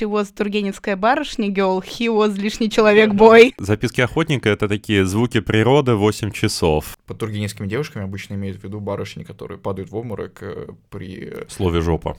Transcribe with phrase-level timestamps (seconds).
[0.00, 3.54] she was тургеневская барышня girl, he was лишний человек бой.
[3.58, 6.96] Записки охотника— это такие звуки природы 8 часов.
[7.06, 11.34] Под тургеневскими девушками обычно имеют в виду барышни, которые падают в обморок э, при...
[11.48, 12.16] Слове «жопа».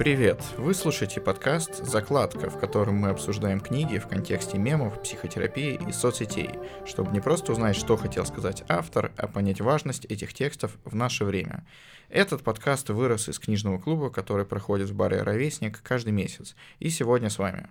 [0.00, 0.42] Привет!
[0.56, 6.48] Вы слушаете подкаст «Закладка», в котором мы обсуждаем книги в контексте мемов, психотерапии и соцсетей,
[6.86, 11.26] чтобы не просто узнать, что хотел сказать автор, а понять важность этих текстов в наше
[11.26, 11.66] время.
[12.08, 16.56] Этот подкаст вырос из книжного клуба, который проходит в баре «Ровесник» каждый месяц.
[16.78, 17.68] И сегодня с вами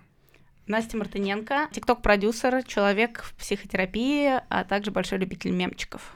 [0.68, 6.14] Настя Мартыненко, тикток-продюсер, человек в психотерапии, а также большой любитель мемчиков.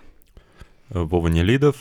[0.91, 1.77] Вова Нелидов,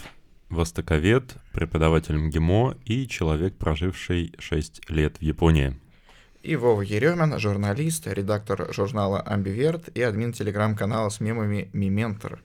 [0.53, 5.79] востоковед, преподаватель МГИМО и человек, проживший 6 лет в Японии.
[6.43, 12.41] И Вова Еремин, журналист, редактор журнала «Амбиверт» и админ телеграм-канала с мемами «Миментор».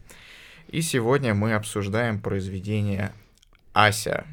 [0.69, 3.13] И сегодня мы обсуждаем произведение
[3.73, 4.25] «Ася»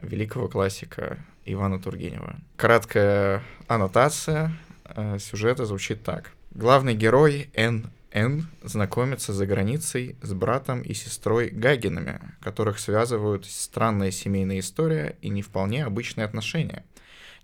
[0.00, 2.36] великого классика Ивана Тургенева.
[2.56, 4.52] Краткая аннотация
[4.84, 6.32] э, сюжета звучит так.
[6.52, 7.90] Главный герой Н.
[8.10, 15.28] Н знакомится за границей с братом и сестрой Гагинами, которых связывают странная семейная история и
[15.28, 16.84] не вполне обычные отношения.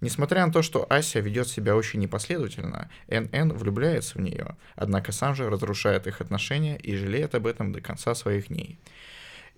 [0.00, 5.34] Несмотря на то, что Ася ведет себя очень непоследовательно, НН влюбляется в нее, однако сам
[5.34, 8.78] же разрушает их отношения и жалеет об этом до конца своих дней.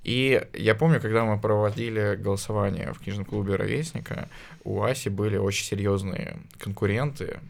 [0.02, 4.28] И я помню, когда мы проводили голосование в книжном клубе «Ровесника»,
[4.62, 7.41] у Аси были очень серьезные конкуренты,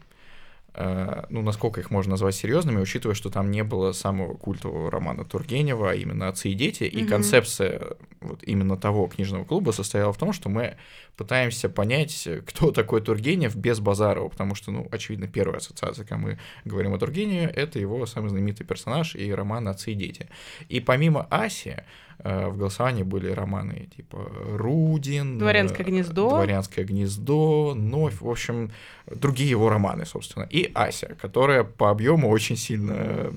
[1.31, 5.91] ну, насколько их можно назвать серьезными, учитывая, что там не было самого культового романа Тургенева,
[5.91, 7.09] а именно «Отцы и дети», и mm-hmm.
[7.09, 7.83] концепция
[8.21, 10.77] вот именно того книжного клуба состояла в том, что мы
[11.17, 16.39] пытаемся понять, кто такой Тургенев без Базарова, потому что, ну, очевидно, первая ассоциация, когда мы
[16.65, 20.29] говорим о Тургеневе, это его самый знаменитый персонаж и роман «Отцы и дети».
[20.69, 21.85] И помимо Аси,
[22.19, 28.71] Э, в голосовании были романы типа Рудин, Дворянское э, гнездо, Дворянское гнездо, Новь, в общем,
[29.07, 33.33] другие его романы, собственно, и Ася, которая по объему очень сильно э,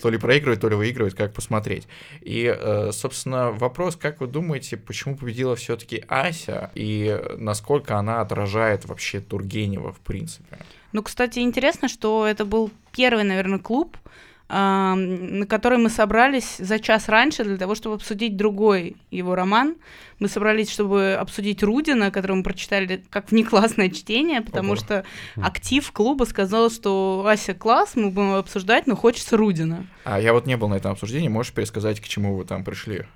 [0.00, 1.86] то ли проигрывает, то ли выигрывает, как посмотреть.
[2.20, 2.56] И,
[2.92, 9.92] собственно, вопрос, как вы думаете, почему победила все-таки Ася и насколько она отражает вообще Тургенева
[9.92, 10.58] в принципе?
[10.92, 13.96] Ну, кстати, интересно, что это был первый, наверное, клуб,
[14.48, 19.76] на который мы собрались за час раньше для того, чтобы обсудить другой его роман.
[20.18, 24.76] Мы собрались, чтобы обсудить Рудина, который мы прочитали как внеклассное чтение, потому Ого.
[24.76, 25.04] что
[25.36, 29.86] актив клуба сказал, что Ася класс, мы будем обсуждать, но хочется Рудина.
[30.04, 33.06] А я вот не был на этом обсуждении, можешь пересказать, к чему вы там пришли?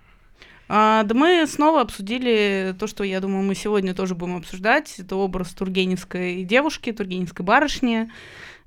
[0.71, 4.99] А, да мы снова обсудили то, что, я думаю, мы сегодня тоже будем обсуждать.
[4.99, 8.11] Это образ тургеневской девушки, тургеневской барышни,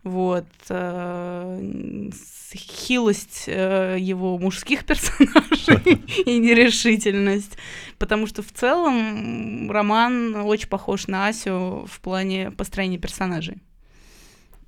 [0.03, 2.09] вот, э,
[2.53, 7.57] хилость э, его мужских персонажей и нерешительность,
[7.97, 13.57] потому что в целом роман очень похож на Асю в плане построения персонажей.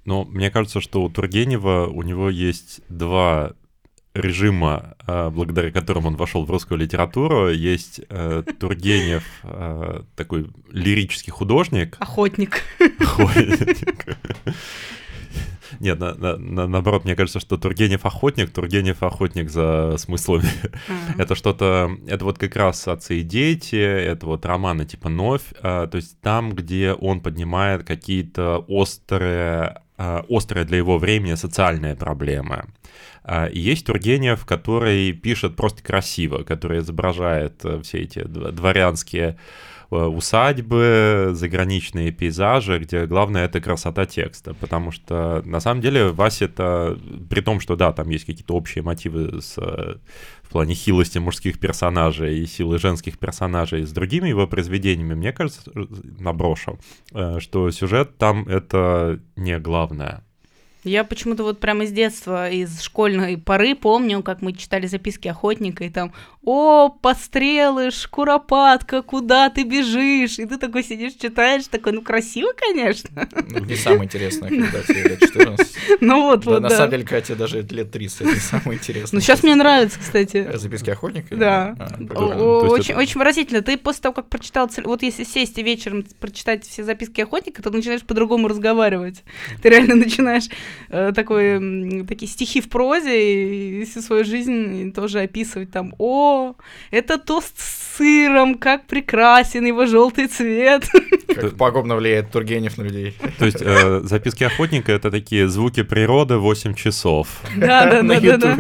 [0.06, 3.54] Но мне кажется, что у Тургенева у него есть два
[4.14, 11.32] режима, э, благодаря которым он вошел в русскую литературу, есть э, Тургенев, э, такой лирический
[11.32, 11.98] художник.
[12.00, 12.62] Охотник.
[13.00, 14.18] Охотник.
[15.84, 20.48] Нет, на, на, на, наоборот, мне кажется, что Тургенев охотник, Тургенев охотник за смыслами.
[21.18, 25.88] Это что-то, это вот как раз отцы и дети, это вот романы типа Новь, а,
[25.88, 32.64] то есть там, где он поднимает какие-то острые, а, острые для его времени социальные проблемы.
[33.26, 39.38] А, и есть Тургенев, который пишет просто красиво, который изображает э, все эти дворянские
[39.94, 46.98] усадьбы, заграничные пейзажи, где главное это красота текста, потому что на самом деле Вася это,
[47.30, 52.40] при том, что да, там есть какие-то общие мотивы с, в плане хилости мужских персонажей
[52.40, 55.62] и силы женских персонажей с другими его произведениями, мне кажется,
[56.20, 56.80] наброшу,
[57.12, 60.24] э, что сюжет там это не главное.
[60.84, 65.86] Я почему-то вот прямо из детства, из школьной поры помню, как мы читали записки охотника,
[65.86, 66.14] и там
[66.44, 73.30] «О, пострелы, шкуропатка, куда ты бежишь?» И ты такой сидишь, читаешь, такой, ну, красиво, конечно.
[73.50, 75.78] Ну, не самое интересное, когда тебе лет 14.
[76.02, 79.18] Ну вот, вот, На самом деле, Катя, даже лет 30, это самое интересное.
[79.18, 80.50] Ну, сейчас мне нравится, кстати.
[80.58, 81.36] Записки охотника?
[81.36, 81.76] Да.
[81.80, 82.36] А,
[82.66, 83.62] очень, выразительно.
[83.62, 87.70] Ты после того, как прочитал, вот если сесть и вечером прочитать все записки охотника, то
[87.70, 89.24] начинаешь по-другому разговаривать.
[89.62, 90.50] Ты реально начинаешь
[90.90, 96.56] такой, такие стихи в прозе и всю свою жизнь тоже описывать там, о,
[96.92, 100.90] это тост с сыром, как прекрасен его желтый цвет.
[101.28, 103.16] Как пагубно влияет Тургенев на людей.
[103.40, 107.28] То есть э, записки охотника— это такие звуки природы 8 часов.
[107.56, 108.58] Да, да, да, да.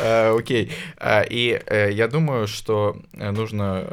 [0.00, 0.70] Э, окей.
[0.96, 3.86] А, и э, я думаю, что нужно,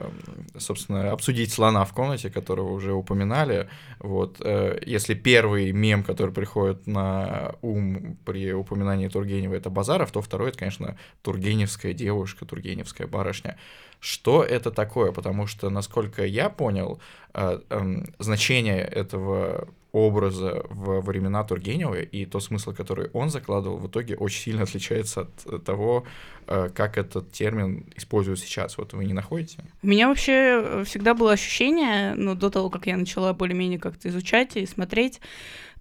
[0.57, 3.67] собственно, обсудить слона в комнате, которого уже упоминали.
[3.99, 4.39] Вот,
[4.85, 10.59] если первый мем, который приходит на ум при упоминании Тургенева, это Базаров, то второй, это,
[10.59, 13.57] конечно, Тургеневская девушка, Тургеневская барышня.
[13.99, 15.11] Что это такое?
[15.11, 16.99] Потому что, насколько я понял,
[17.33, 19.67] э, э, значение этого
[20.05, 25.21] образа в времена Тургенева и тот смысл, который он закладывал, в итоге очень сильно отличается
[25.21, 26.03] от того,
[26.47, 28.77] э, как этот термин используют сейчас.
[28.77, 29.57] Вот вы не находите?
[29.83, 34.55] У меня вообще всегда было ощущение, ну, до того, как я начала более-менее как-то изучать
[34.57, 35.19] и смотреть,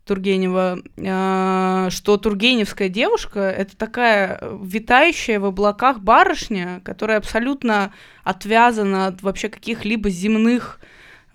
[0.06, 0.78] Тургенева,
[1.90, 7.92] что тургеневская девушка— это такая витающая в облаках барышня, которая абсолютно
[8.22, 10.78] отвязана от вообще каких-либо земных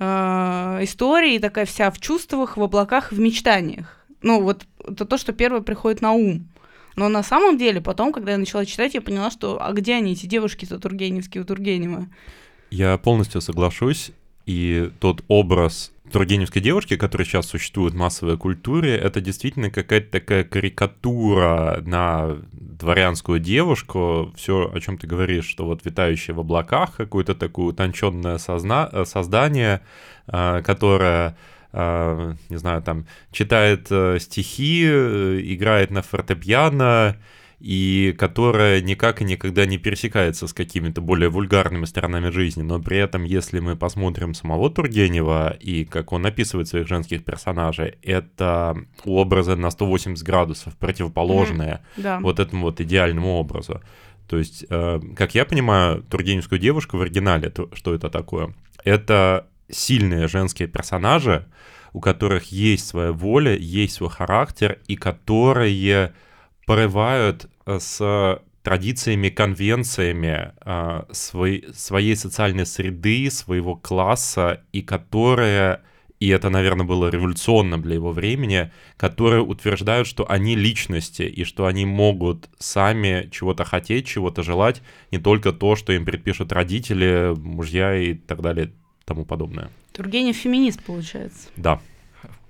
[0.03, 4.03] а, историй, такая вся в чувствах, в облаках, в мечтаниях.
[4.24, 6.48] Ну, вот это то, что первое приходит на ум.
[6.95, 10.13] Но на самом деле, потом, когда я начала читать, я поняла, что а где они,
[10.13, 12.07] эти девушки-то тургеневские у Тургенева?
[12.71, 14.12] Я полностью соглашусь.
[14.48, 20.44] И тот образ тургеневской девушки, который сейчас существует в массовой культуре, это действительно какая-то такая
[20.44, 24.34] карикатура на дворянскую девушку.
[24.36, 28.90] Все, о чем ты говоришь, что вот витающее в облаках, какое-то такое утонченное созна...
[28.92, 29.81] Э, создание,
[30.28, 31.36] э, которое
[31.74, 33.88] э, не знаю, там, читает
[34.22, 37.18] стихи, играет на фортепиано,
[37.62, 42.98] и которая никак и никогда не пересекается с какими-то более вульгарными сторонами жизни, но при
[42.98, 48.75] этом, если мы посмотрим самого Тургенева и как он описывает своих женских персонажей, это
[49.06, 52.02] образы на 180 градусов противоположные mm-hmm.
[52.02, 52.19] да.
[52.19, 53.80] вот этому вот идеальному образу.
[54.28, 58.56] То есть, э, как я понимаю, тургеневскую девушку в оригинале, то, что это такое?
[58.84, 61.46] Это сильные женские персонажи,
[61.94, 66.13] у которых есть своя воля, есть свой характер, и которые
[66.66, 75.81] порывают с традициями, конвенциями э, своей, своей социальной среды, своего класса, и которые,
[76.19, 81.66] и это, наверное, было революционным для его времени, которые утверждают, что они личности, и что
[81.66, 84.81] они могут сами чего-то хотеть, чего-то желать,
[85.12, 88.72] не только то, что им предпишут родители, мужья и так далее,
[89.06, 89.72] тому подобное.
[89.94, 91.50] Тургенев феминист, получается.
[91.58, 91.81] Да.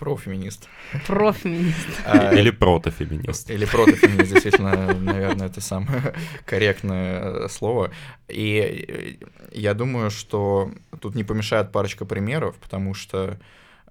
[0.02, 0.68] Профеминист.
[1.06, 2.02] Профеминист.
[2.06, 3.52] А, или протофеминист.
[3.52, 6.16] Или протофеминист, действительно, наверное, это самое
[6.46, 7.92] корректное слово.
[8.28, 9.20] И
[9.52, 13.38] я думаю, что тут не помешает парочка примеров, потому что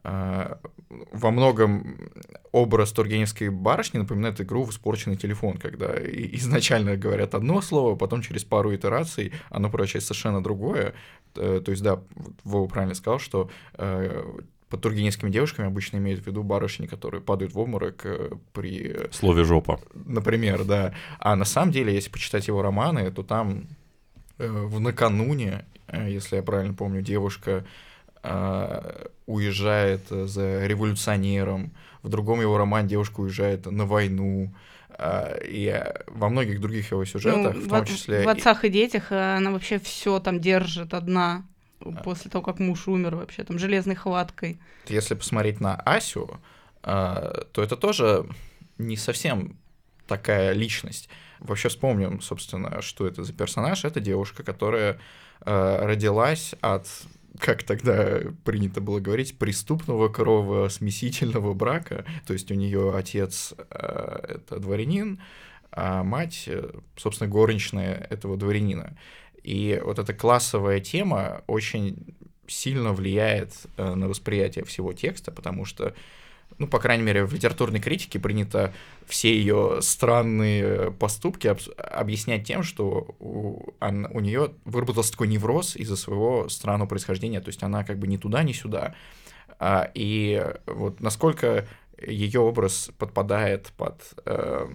[0.03, 0.59] а,
[1.13, 2.11] во многом
[2.51, 8.43] образ Тургеневской барышни напоминает игру в испорченный телефон, когда изначально говорят одно слово, потом через
[8.43, 10.95] пару итераций оно превращается совершенно другое.
[11.37, 12.01] Э, то есть, да,
[12.43, 14.25] Вова правильно сказал, что э,
[14.71, 18.97] под тургеневскими девушками обычно имеют в виду барышни, которые падают в обморок э, при...
[19.11, 19.81] Слове «жопа».
[19.93, 20.95] Например, да.
[21.19, 23.67] А на самом деле, если почитать его романы, то там
[24.39, 27.65] э, в «Накануне», э, если я правильно помню, девушка
[29.25, 31.73] уезжает за революционером,
[32.03, 34.53] в другом его романе девушка уезжает на войну,
[35.49, 38.23] и во многих других его сюжетах, ну, в том числе...
[38.25, 41.47] В «Отцах и детях» она вообще все там держит одна
[42.05, 44.61] после того, как муж умер вообще, там, железной хваткой.
[44.87, 46.41] Если посмотреть на Асю,
[46.83, 48.27] а, то это тоже
[48.79, 49.57] не совсем
[50.07, 51.09] такая личность.
[51.39, 53.85] Вообще вспомним, собственно, что это за персонаж.
[53.85, 54.99] Это девушка, которая
[55.41, 56.87] а, родилась от
[57.39, 62.05] как тогда принято было говорить, преступного кровосмесительного брака.
[62.27, 65.21] То есть у нее отец э, это дворянин,
[65.71, 66.49] а мать,
[66.97, 68.97] собственно, горничная этого дворянина.
[69.43, 72.15] И вот эта классовая тема очень
[72.47, 75.95] сильно влияет э, на восприятие всего текста, потому что,
[76.59, 78.75] ну, по крайней мере, в литературной критике принято
[79.07, 85.77] все ее странные поступки об объяснять тем, что у, он, у нее выработался такой невроз
[85.77, 88.95] из-за своего странного происхождения, то есть она как бы ни туда, ни сюда.
[89.59, 91.69] А, и вот насколько
[92.05, 94.69] ее образ подпадает под э,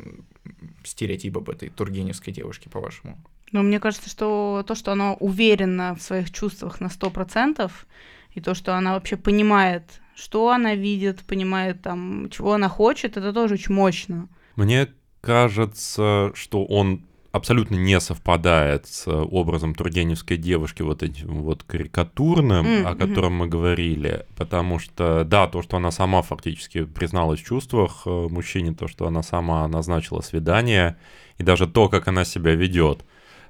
[0.84, 3.18] стереотип об этой тургеневской девушке, по-вашему?
[3.56, 7.88] Но мне кажется, что то, что она уверена в своих чувствах на сто процентов,
[8.34, 13.32] и то, что она вообще понимает, что она видит, понимает там, чего она хочет, это
[13.32, 14.28] тоже очень мощно.
[14.58, 14.90] Мне
[15.22, 22.84] кажется, что он абсолютно не совпадает с образом тургеневской девушки вот этим вот карикатурным, mm-hmm.
[22.84, 28.02] о котором мы говорили, потому что, да, то, что она сама фактически призналась в чувствах
[28.06, 30.98] э, мужчине, то, что она сама назначила свидание,
[31.38, 33.06] и даже то, как она себя ведет,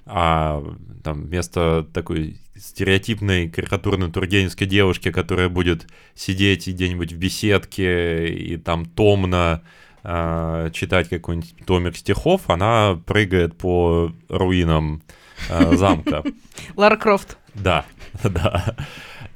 [0.05, 0.63] а
[1.03, 8.85] там вместо такой стереотипной карикатурной тургеневской девушки, которая будет сидеть где-нибудь в беседке и там
[8.85, 9.61] томно
[10.03, 15.01] э, читать какой-нибудь томик стихов, она прыгает по руинам
[15.49, 16.23] э, замка.
[16.75, 17.37] Лара Крофт.
[17.53, 17.85] Да,
[18.23, 18.75] да.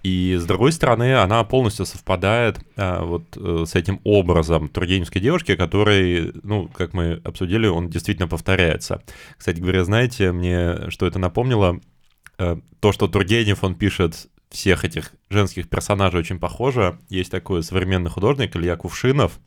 [0.03, 5.55] И с другой стороны, она полностью совпадает а, вот э, с этим образом тургеневской девушки,
[5.57, 9.01] который, ну, как мы обсудили, он действительно повторяется.
[9.37, 11.81] Кстати говоря, знаете, мне что это напомнило?
[12.37, 16.97] А, то, что Тургенев, он пишет всех этих женских персонажей очень похоже.
[17.09, 19.37] Есть такой современный художник Илья Кувшинов,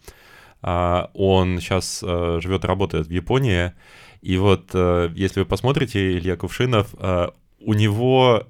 [0.60, 3.72] а, он сейчас живет работает в Японии.
[4.20, 6.94] И вот, если вы посмотрите, Илья Кувшинов,
[7.58, 8.46] у него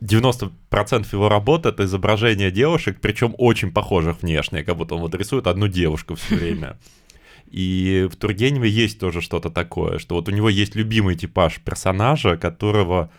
[0.00, 5.46] 90% его работы это изображение девушек, причем очень похожих внешне, как будто он вот рисует
[5.46, 6.78] одну девушку все время.
[7.46, 12.36] И в Тургеневе есть тоже что-то такое, что вот у него есть любимый типаж персонажа,
[12.36, 13.10] которого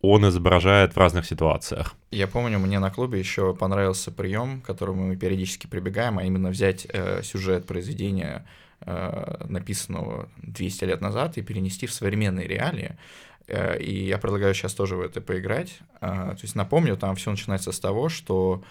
[0.00, 1.94] он изображает в разных ситуациях.
[2.10, 6.50] Я помню, мне на клубе еще понравился прием, к которому мы периодически прибегаем, а именно
[6.50, 8.46] взять э, сюжет произведения,
[8.80, 12.96] э, написанного 200 лет назад, и перенести в современные реалии.
[13.48, 15.80] Э, и я предлагаю сейчас тоже в это поиграть.
[16.00, 18.62] Э, то есть напомню, там все начинается с того, что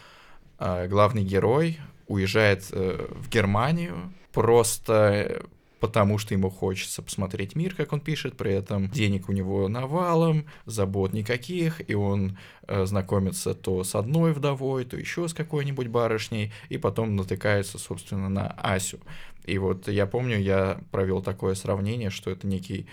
[0.60, 5.42] э, главный герой уезжает э, в Германию просто
[5.80, 10.46] потому что ему хочется посмотреть мир, как он пишет, при этом денег у него навалом,
[10.66, 16.52] забот никаких, и он э, знакомится то с одной вдовой, то еще с какой-нибудь барышней,
[16.70, 19.00] и потом натыкается, собственно, на Асю.
[19.46, 22.88] И вот я помню, я провел такое сравнение, что это некий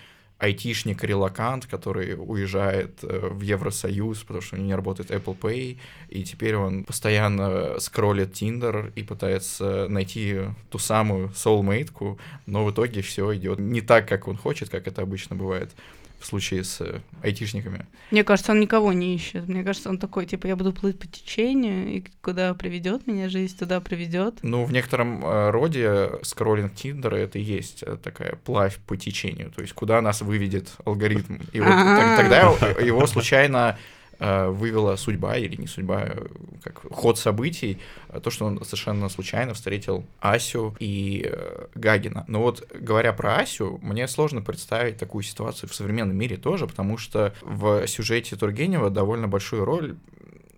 [0.45, 6.25] айтишник-релакант, который уезжает э, в Евросоюз, потому что у него не работает Apple Pay, и
[6.25, 13.35] теперь он постоянно скроллит Tinder и пытается найти ту самую soulmate но в итоге все
[13.35, 15.71] идет не так, как он хочет, как это обычно бывает
[16.25, 17.87] в случае с э, айтишниками.
[18.11, 19.47] Мне кажется, он никого не ищет.
[19.47, 23.57] Мне кажется, он такой, типа, я буду плыть по течению, и куда приведет меня жизнь,
[23.59, 24.39] туда приведет.
[24.43, 29.51] Ну, в некотором э, роде скроллинг Тиндера это и есть э, такая плавь по течению,
[29.51, 31.37] то есть куда нас выведет алгоритм.
[31.53, 31.69] И вот
[32.17, 32.41] тогда
[32.81, 33.79] его случайно
[34.19, 36.27] вывела судьба или не судьба, э,
[36.63, 37.79] как ход событий,
[38.09, 41.31] э, то, что он совершенно случайно встретил Асю и
[41.75, 42.25] Гагина.
[42.29, 46.99] Но вот говоря про Асю, мне сложно представить такую ситуацию в современном мире тоже, потому
[46.99, 49.97] что в сюжете Тургенева довольно большую роль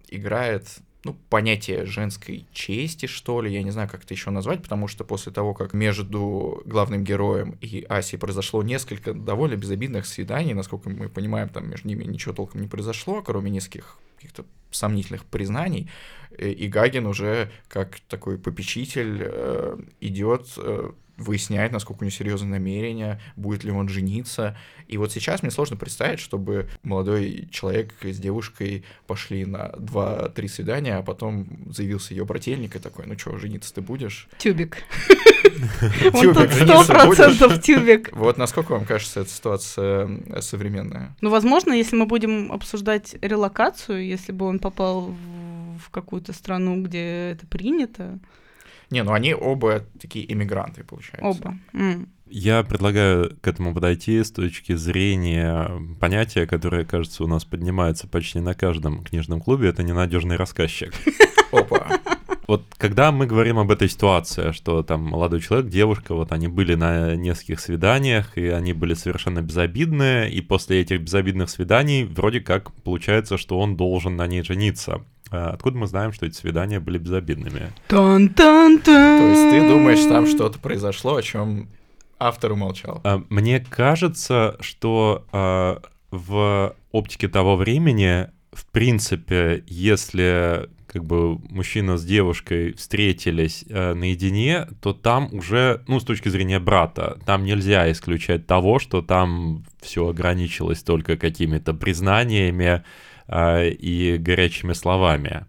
[0.09, 4.89] играет ну, понятие женской чести, что ли, я не знаю, как это еще назвать, потому
[4.89, 10.91] что после того, как между главным героем и Асей произошло несколько довольно безобидных свиданий, насколько
[10.91, 15.89] мы понимаем, там между ними ничего толком не произошло, кроме нескольких каких-то сомнительных признаний,
[16.37, 23.21] и Гагин уже как такой попечитель э, идет э, выясняет, насколько у него серьезные намерения,
[23.37, 24.57] будет ли он жениться.
[24.87, 30.97] И вот сейчас мне сложно представить, чтобы молодой человек с девушкой пошли на два-три свидания,
[30.97, 34.29] а потом заявился ее брательник и такой, ну что, жениться ты будешь?
[34.39, 34.79] Тюбик.
[36.13, 38.11] Он тут сто процентов тюбик.
[38.13, 41.17] Вот насколько вам кажется эта ситуация э, современная?
[41.21, 45.15] Ну, возможно, если мы будем обсуждать релокацию, если бы он попал
[45.79, 48.19] в какую-то страну, где это принято,
[48.91, 51.27] не, ну они оба такие иммигранты, получается.
[51.27, 51.59] Оба.
[51.73, 52.09] Mm.
[52.29, 58.41] Я предлагаю к этому подойти с точки зрения понятия, которое, кажется, у нас поднимается почти
[58.41, 60.93] на каждом книжном клубе, это ненадежный рассказчик.
[61.53, 62.01] Опа.
[62.49, 66.75] Вот когда мы говорим об этой ситуации, что там молодой человек, девушка, вот они были
[66.75, 72.73] на нескольких свиданиях, и они были совершенно безобидные, и после этих безобидных свиданий вроде как
[72.83, 75.05] получается, что он должен на ней жениться.
[75.31, 77.73] А откуда мы знаем, что эти свидания были безобидными?
[77.89, 78.83] Тан-тан-тан.
[78.85, 81.69] То есть ты думаешь, там что-то произошло, о чем
[82.19, 83.01] автор умолчал?
[83.05, 91.99] А, мне кажется, что а, в оптике того времени, в принципе, если как бы мужчина
[91.99, 97.91] с девушкой встретились э, наедине, то там уже, ну, с точки зрения брата, там нельзя
[97.93, 102.83] исключать того, что там все ограничилось только какими-то признаниями,
[103.29, 105.47] и горячими словами.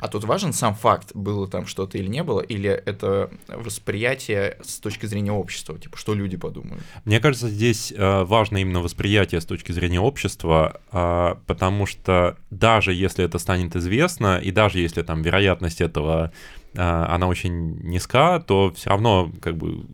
[0.00, 4.78] А тут важен сам факт, было там что-то или не было, или это восприятие с
[4.78, 6.82] точки зрения общества, типа, что люди подумают?
[7.04, 12.94] Мне кажется, здесь э, важно именно восприятие с точки зрения общества, э, потому что даже
[12.94, 16.32] если это станет известно, и даже если там вероятность этого,
[16.72, 19.84] э, она очень низка, то все равно как бы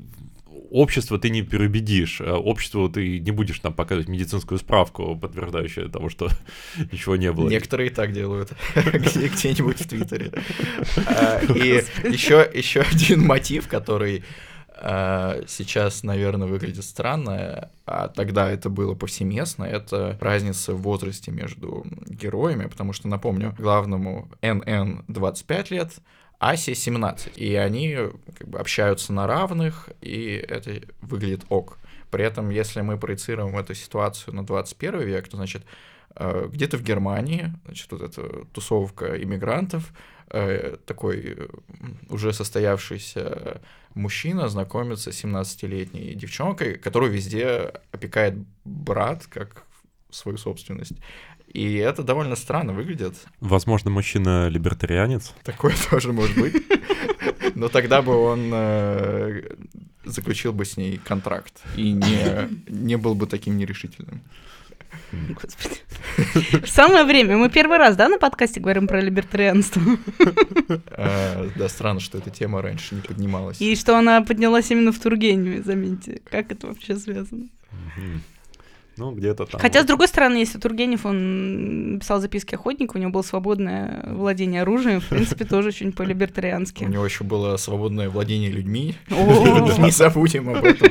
[0.70, 2.20] общество ты не переубедишь.
[2.20, 6.28] А обществу ты не будешь там показывать медицинскую справку, подтверждающую того, что
[6.92, 7.48] ничего не было.
[7.48, 10.32] Некоторые так делают где-нибудь в Твиттере.
[11.06, 14.24] А, и еще, еще один мотив, который
[14.78, 21.86] а, сейчас, наверное, выглядит странно, а тогда это было повсеместно, это разница в возрасте между
[22.06, 25.92] героями, потому что, напомню, главному НН 25 лет,
[26.38, 27.96] Асе 17, и они
[28.38, 31.78] как бы общаются на равных, и это выглядит ок.
[32.10, 35.64] При этом, если мы проецируем эту ситуацию на 21 век, то, значит,
[36.14, 39.92] э, где-то в Германии, значит, вот эта тусовка иммигрантов,
[40.30, 41.48] э, такой
[42.08, 43.60] уже состоявшийся
[43.94, 49.65] мужчина знакомится с 17-летней девчонкой, которую везде опекает брат, как
[50.16, 50.94] свою собственность.
[51.52, 53.14] И это довольно странно выглядит.
[53.40, 55.34] Возможно, мужчина либертарианец.
[55.42, 56.54] Такое тоже может быть.
[57.54, 59.42] Но тогда бы он э,
[60.04, 64.22] заключил бы с ней контракт и не, не был бы таким нерешительным.
[65.12, 66.66] Господи.
[66.66, 67.36] Самое время.
[67.36, 69.82] Мы первый раз, да, на подкасте говорим про либертарианство?
[70.88, 73.60] А, да, странно, что эта тема раньше не поднималась.
[73.60, 76.20] И что она поднялась именно в Тургеневе, заметьте.
[76.30, 77.46] Как это вообще связано?
[78.96, 79.60] Ну, где-то там.
[79.60, 79.84] Хотя, вот.
[79.84, 85.00] с другой стороны, если Тургенев, он писал записки охотника, у него было свободное владение оружием,
[85.00, 86.84] в принципе, тоже очень по-либертариански.
[86.84, 88.94] У него еще было свободное владение людьми.
[89.08, 90.88] Не забудем об этом.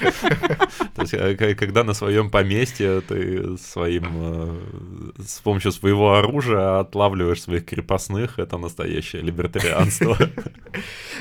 [0.94, 7.42] То есть, э, когда на своем поместье ты своим, э, с помощью своего оружия отлавливаешь
[7.42, 10.16] своих крепостных, это настоящее либертарианство.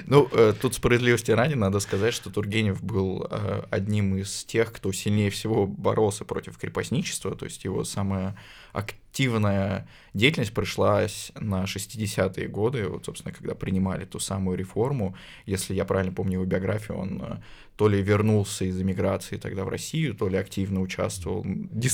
[0.05, 3.27] Ну, э, тут справедливости ради надо сказать, что Тургенев был
[3.69, 8.35] одним из тех, кто сильнее всего боролся против крепостничества, то есть его самая
[8.71, 15.15] активная деятельность пришлась на 60-е годы, вот, собственно, когда принимали ту самую реформу.
[15.45, 17.41] Если я правильно помню его биографию, он
[17.79, 21.45] то ли вернулся из эмиграции тогда в Россию, то ли активно участвовал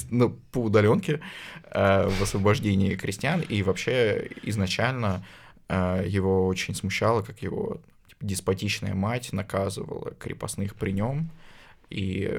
[0.10, 1.22] ну, по удаленке
[1.70, 5.24] э, в освобождении крестьян, и вообще изначально
[5.68, 11.30] э, его очень смущало, как его типа, деспотичная мать наказывала крепостных при нем,
[11.90, 12.32] и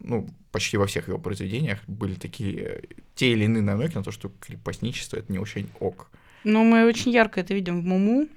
[0.00, 2.82] ну, почти во всех его произведениях были такие
[3.14, 6.10] те или иные намеки на то, что крепостничество это не очень ок.
[6.44, 8.28] Ну, мы очень ярко это видим в Муму.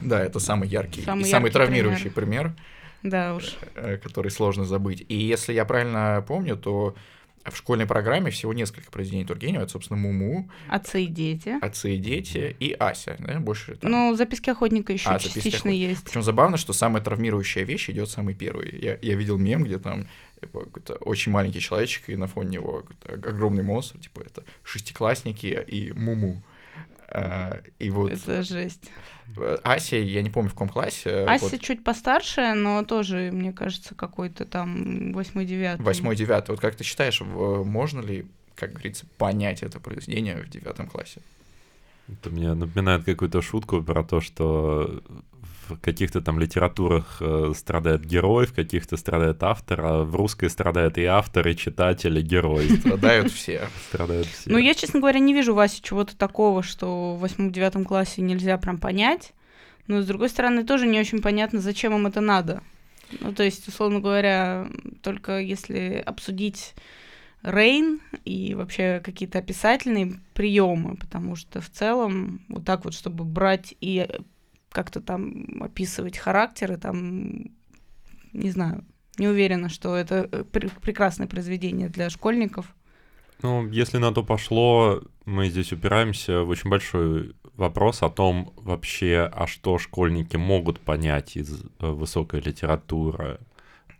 [0.00, 2.52] Да, это самый яркий самый, и самый травмирующий пример.
[2.52, 2.56] пример
[3.02, 3.56] да уж.
[3.74, 5.04] Э, который сложно забыть.
[5.08, 6.94] И если я правильно помню, то
[7.50, 9.62] в школьной программе всего несколько произведений Тургенева.
[9.62, 10.50] Это, собственно, Муму.
[10.68, 11.54] Отцы и дети.
[11.60, 12.56] Отцы и дети.
[12.60, 13.90] И Ася, да, больше там.
[13.90, 16.04] Ну, записки охотника еще а, частично есть.
[16.04, 18.78] Причем забавно, что самая травмирующая вещь идет самый первый.
[18.80, 20.06] Я, я видел мем, где там
[20.40, 25.92] типа, какой-то очень маленький человечек, и на фоне него огромный монстр, типа это шестиклассники и
[25.92, 26.42] Муму.
[26.42, 26.57] А,
[27.78, 28.12] и вот...
[28.12, 28.90] Это жесть.
[29.62, 31.24] Ася, я не помню, в каком классе.
[31.24, 31.60] Ася вот...
[31.60, 35.84] чуть постарше, но тоже, мне кажется, какой-то там восьмой-девятый.
[35.84, 36.54] Восьмой-девятый.
[36.54, 41.20] Вот как ты считаешь, можно ли, как говорится, понять это произведение в девятом классе?
[42.08, 45.02] Это мне напоминает какую-то шутку про то, что
[45.68, 50.98] в каких-то там литературах э, страдает герой, в каких-то страдает автор, а в русской страдает
[50.98, 52.68] и автор, и читатель, и герой.
[52.80, 53.68] Страдают все.
[53.88, 54.50] Страдают все.
[54.50, 58.78] Ну, я, честно говоря, не вижу, Васе, чего-то такого, что в восьмом-девятом классе нельзя прям
[58.78, 59.32] понять.
[59.86, 62.62] Но, с другой стороны, тоже не очень понятно, зачем им это надо.
[63.20, 64.68] Ну, то есть, условно говоря,
[65.02, 66.74] только если обсудить
[67.42, 73.74] Рейн и вообще какие-то описательные приемы, потому что в целом вот так вот, чтобы брать
[73.80, 74.06] и
[74.70, 77.46] как-то там описывать характеры, там,
[78.32, 78.84] не знаю,
[79.18, 82.74] не уверена, что это э, пр- прекрасное произведение для школьников.
[83.42, 89.30] Ну, если на то пошло, мы здесь упираемся в очень большой вопрос о том вообще,
[89.32, 93.40] а что школьники могут понять из э, высокой литературы.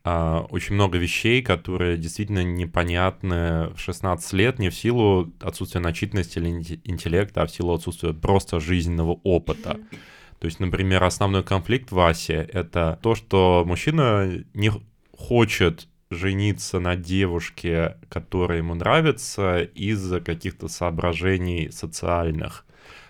[0.04, 6.38] А, очень много вещей, которые действительно непонятны в 16 лет, не в силу отсутствия начитанности
[6.38, 6.48] или
[6.85, 9.70] интеллекта, а в силу отсутствия просто жизненного опыта.
[9.70, 9.98] Mm-hmm.
[10.38, 14.70] То есть, например, основной конфликт в Асе— это то, что мужчина не
[15.16, 22.64] хочет жениться на девушке, которая ему нравится, из-за каких-то соображений социальных.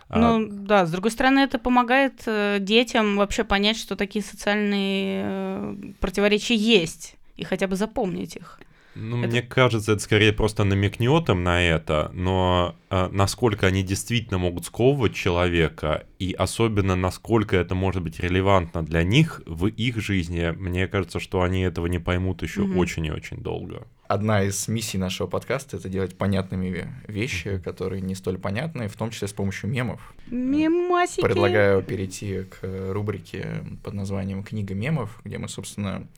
[0.08, 0.48] А ну а...
[0.48, 6.56] да, с другой стороны, это помогает э, детям вообще понять, что такие социальные э, противоречия
[6.56, 8.58] есть, и хотя бы запомнить их.
[8.94, 9.28] Ну, это...
[9.28, 14.66] мне кажется, это скорее просто намекнет им на это, но э, насколько они действительно могут
[14.66, 20.88] сковывать человека, и особенно насколько это может быть релевантно для них в их жизни, мне
[20.88, 22.76] кажется, что они этого не поймут еще mm-hmm.
[22.76, 23.86] очень и очень долго.
[24.08, 29.10] Одна из миссий нашего подкаста это делать понятными вещи, которые не столь понятны, в том
[29.10, 30.14] числе с помощью мемов.
[30.28, 31.20] Мемасики.
[31.20, 36.08] Предлагаю перейти к рубрике под названием Книга мемов, где мы, собственно,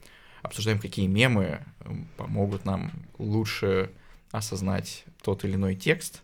[0.42, 1.60] обсуждаем, какие мемы
[2.16, 3.90] помогут нам лучше
[4.30, 6.22] осознать тот или иной текст.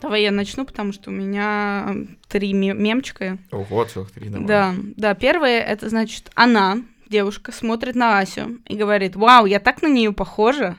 [0.00, 1.94] Давай я начну, потому что у меня
[2.28, 3.36] три мемчика.
[3.50, 4.46] Ого, целых три, давай.
[4.46, 6.78] Да, да, первое, это значит, она,
[7.10, 10.78] девушка, смотрит на Асю и говорит, вау, я так на нее похожа.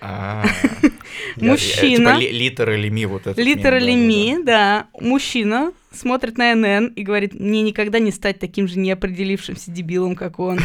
[0.00, 0.44] А,
[1.36, 2.18] Мужчина.
[2.18, 3.42] Литер ми вот это.
[3.42, 4.84] Литер ми, да.
[5.00, 10.38] Мужчина смотрит на НН и говорит, мне никогда не стать таким же неопределившимся дебилом, как
[10.38, 10.58] он.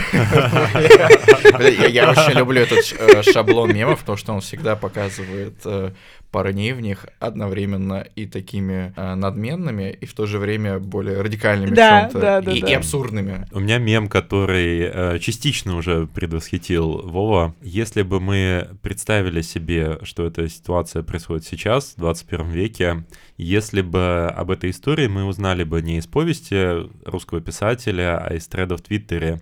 [1.89, 5.91] Я очень люблю этот э, шаблон мемов, потому что он всегда показывает э,
[6.31, 11.73] парней в них одновременно и такими э, надменными, и в то же время более радикальными
[11.73, 12.67] да, в чем-то, да, да, и, да.
[12.67, 13.47] и абсурдными.
[13.51, 17.55] У меня мем, который э, частично уже предвосхитил Вова.
[17.61, 23.03] Если бы мы представили себе, что эта ситуация происходит сейчас, в 21 веке,
[23.39, 28.45] если бы об этой истории мы узнали бы не из повести русского писателя, а из
[28.47, 29.41] треда в Твиттере,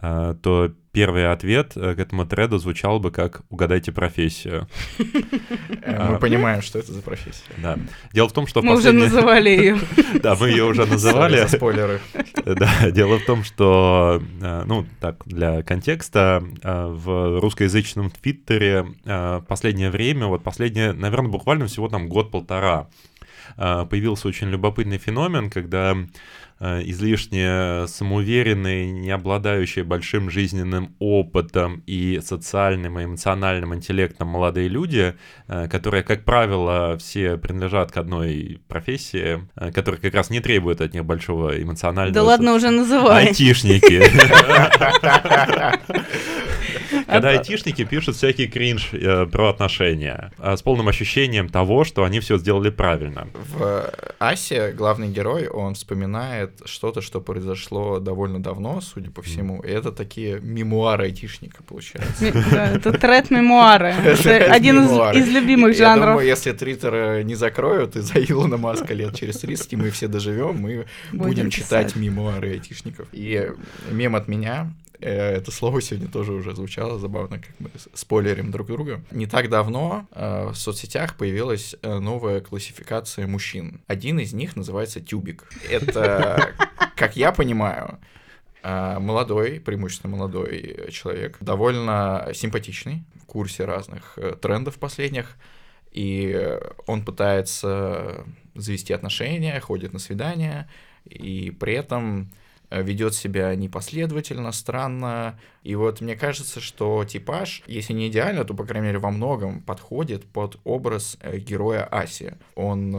[0.00, 4.68] э, то первый ответ э, к этому треду звучал бы как «Угадайте профессию».
[5.82, 7.42] Э, мы понимаем, что это за профессия.
[7.56, 7.76] Да.
[8.12, 8.62] Дело в том, что...
[8.62, 9.78] Мы уже называли ее.
[10.22, 11.44] Да, мы ее уже называли.
[11.48, 12.00] спойлеры.
[12.44, 14.22] Да, дело в том, что,
[14.66, 18.86] ну, так, для контекста, в русскоязычном Твиттере
[19.48, 22.88] последнее время, вот последнее, наверное, буквально всего там год-полтора,
[23.56, 25.96] появился очень любопытный феномен, когда
[26.60, 35.14] излишне самоуверенные, не обладающие большим жизненным опытом и социальным и эмоциональным интеллектом молодые люди,
[35.46, 41.04] которые, как правило, все принадлежат к одной профессии, которая как раз не требует от них
[41.04, 42.14] большого эмоционального...
[42.14, 43.26] Да ладно, уже называй.
[43.26, 44.04] Айтишники.
[47.14, 52.20] Когда айтишники пишут всякий кринж э, про отношения э, с полным ощущением того, что они
[52.20, 53.28] все сделали правильно.
[53.56, 59.68] В Асе главный герой, он вспоминает что-то, что произошло довольно давно, судя по всему, и
[59.68, 62.32] это такие мемуары айтишника, получается.
[62.50, 63.94] Да, это тред-мемуары.
[64.24, 66.14] Это один из любимых Я жанров.
[66.14, 70.58] думаю, если Твиттер не закроют, и за Илона Маска лет через 30 мы все доживем,
[70.58, 73.08] мы будем читать мемуары айтишников.
[73.12, 73.50] И
[73.90, 74.72] мем от меня
[75.04, 79.02] это слово сегодня тоже уже звучало забавно, как мы спойлерим друг друга.
[79.10, 83.82] Не так давно э, в соцсетях появилась э, новая классификация мужчин.
[83.86, 85.44] Один из них называется тюбик.
[85.68, 86.54] Это,
[86.96, 87.98] как я понимаю,
[88.62, 95.36] э, молодой, преимущественно молодой человек, довольно симпатичный, в курсе разных э, трендов последних,
[95.92, 100.68] и он пытается завести отношения, ходит на свидания,
[101.04, 102.43] и при этом Э,
[102.82, 105.38] ведет себя непоследовательно, странно.
[105.62, 109.60] И вот мне кажется, что типаж, если не идеально, то, по крайней мере, во многом
[109.60, 112.34] подходит под образ э, героя Аси.
[112.54, 112.92] Он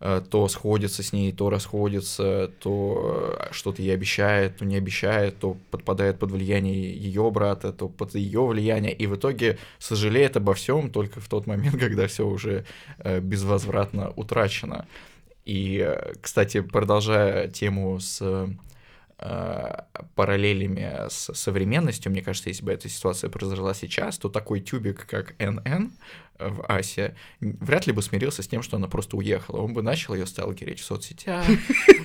[0.00, 5.56] э, то сходится с ней, то расходится, то что-то ей обещает, то не обещает, то
[5.70, 10.90] подпадает под влияние ее брата, то под ее влияние, и в итоге сожалеет обо всем
[10.90, 12.64] только в тот момент, когда все уже
[13.04, 14.86] безвозвратно утрачено.
[15.44, 18.48] И, кстати, продолжая тему с Э,
[20.14, 25.34] параллелями с современностью, мне кажется, если бы эта ситуация произошла сейчас, то такой тюбик, как
[25.38, 25.92] НН
[26.38, 29.60] в Асе, вряд ли бы смирился с тем, что она просто уехала.
[29.60, 31.44] Он бы начал ее сталкерить в соцсетях,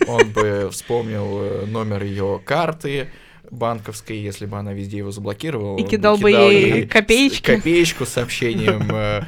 [0.07, 3.09] он бы вспомнил э, номер ее карты,
[3.51, 5.77] банковской, если бы она везде его заблокировала.
[5.77, 7.55] И кидал бы ей копеечки.
[7.55, 9.23] Копеечку с сообщением э,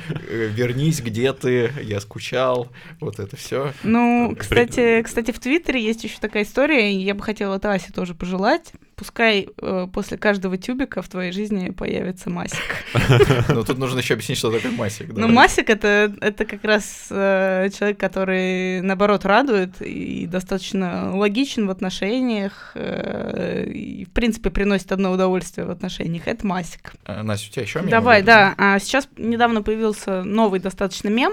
[0.50, 1.72] «Вернись, где ты?
[1.82, 2.70] Я скучал».
[3.00, 3.74] Вот это все.
[3.84, 7.92] Ну, кстати, кстати, в Твиттере есть еще такая история, и я бы хотела это Асе
[7.94, 8.74] тоже пожелать.
[9.00, 12.60] Пускай э, после каждого тюбика в твоей жизни появится масик.
[13.50, 15.14] Ну, тут нужно еще объяснить, что такое масик.
[15.14, 21.72] Ну, масик это, это как раз э, человек, который, наоборот, радует и достаточно логичен в
[21.72, 26.94] отношениях, и в принципе, приносит одно удовольствие в отношениях, это Масик.
[27.06, 27.90] А, Настя, у тебя еще мем?
[27.90, 28.56] Давай, да.
[28.58, 31.32] А, сейчас недавно появился новый достаточно мем.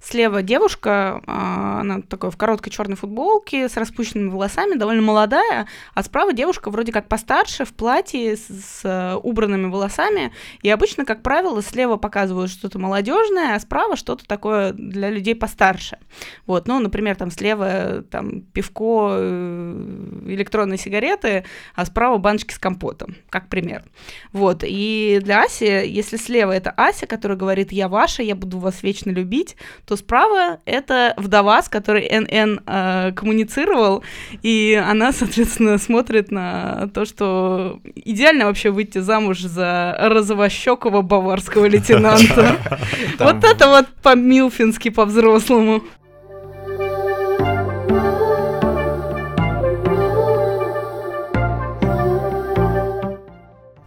[0.00, 6.02] Слева девушка, а, она такой в короткой черной футболке, с распущенными волосами, довольно молодая, а
[6.02, 10.32] справа девушка вроде как постарше, в платье, с, с э, убранными волосами.
[10.62, 15.98] И обычно, как правило, слева показывают что-то молодежное, а справа что-то такое для людей постарше.
[16.46, 21.44] Вот, ну, например, там слева там пивко, э, электронные сигареты,
[21.74, 23.84] а справа баночки с компотом, как пример.
[24.32, 28.82] Вот, и для Аси, если слева это Ася, которая говорит «я ваша, я буду вас
[28.82, 34.02] вечно любить», то справа это вдова, с которой НН э, коммуницировал,
[34.42, 42.56] и она, соответственно, смотрит на то, что идеально вообще выйти замуж за розовощекого баварского лейтенанта.
[43.20, 45.84] Вот это вот по-милфински, по-взрослому.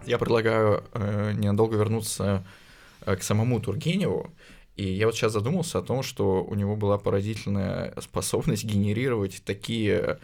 [0.06, 2.42] Я предлагаю э, ненадолго вернуться
[3.04, 4.30] э, к самому Тургеневу.
[4.76, 10.18] И я вот сейчас задумался о том, что у него была поразительная способность генерировать такие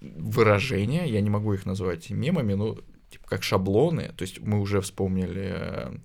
[0.00, 2.76] выражения, я не могу их назвать мемами, но
[3.10, 4.12] типа как шаблоны.
[4.16, 5.96] То есть мы уже вспомнили э,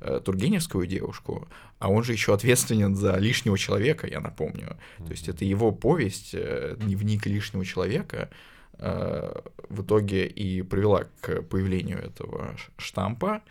[0.00, 4.76] э, Тургеневскую девушку, а он же еще ответственен за лишнего человека, я напомню.
[4.98, 8.30] То есть это его повесть, э, дневник лишнего человека,
[8.78, 13.42] в итоге и привела к появлению этого штампа.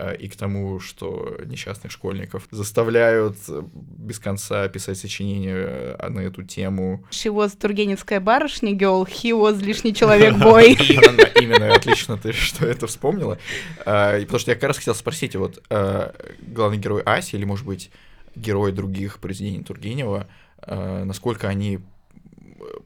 [0.00, 6.20] Э, и к тому, что несчастных школьников заставляют э, без конца писать сочинения э, на
[6.20, 7.04] эту тему.
[7.10, 10.72] She was Тургеневская барышня, girl, he was лишний человек, бой.
[10.72, 13.38] Именно, именно, отлично ты что это вспомнила.
[13.84, 17.90] Потому что я как раз хотел спросить, вот главный герой Аси, или, может быть,
[18.34, 20.26] герой других произведений Тургенева,
[20.66, 21.80] насколько они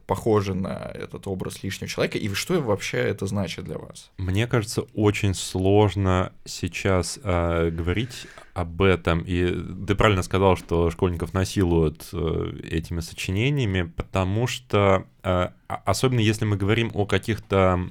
[0.05, 4.11] похожи на этот образ лишнего человека, и что вообще это значит для вас?
[4.17, 9.47] Мне кажется, очень сложно сейчас э, говорить об этом, и
[9.85, 16.55] ты правильно сказал, что школьников насилуют э, этими сочинениями, потому что, э, особенно если мы
[16.55, 17.89] говорим о каких-то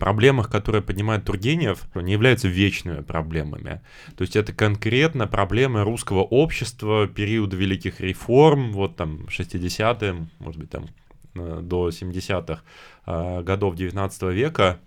[0.00, 3.82] проблемах, которые поднимает Тургенев, не являются вечными проблемами.
[4.16, 10.70] То есть это конкретно проблемы русского общества периода великих реформ, вот там 60-е, может быть
[10.70, 10.86] там
[11.36, 12.62] э, до 70-х
[13.06, 14.80] э, годов 19 века,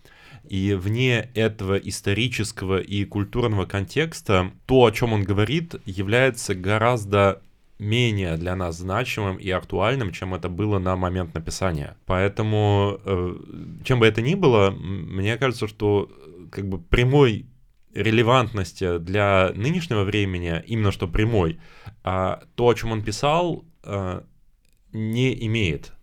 [0.50, 7.42] и вне этого исторического и культурного контекста то, о чем он говорит, является гораздо
[7.80, 11.98] менее для нас значимым и актуальным, чем это было на момент написания.
[12.06, 13.36] Поэтому, э,
[13.84, 17.48] чем бы это ни было, мне кажется, что э, как бы прямой
[17.94, 21.60] релевантности для нынешнего времени, именно что прямой,
[22.04, 24.22] а то, о чем он писал, э,
[24.92, 25.94] не имеет.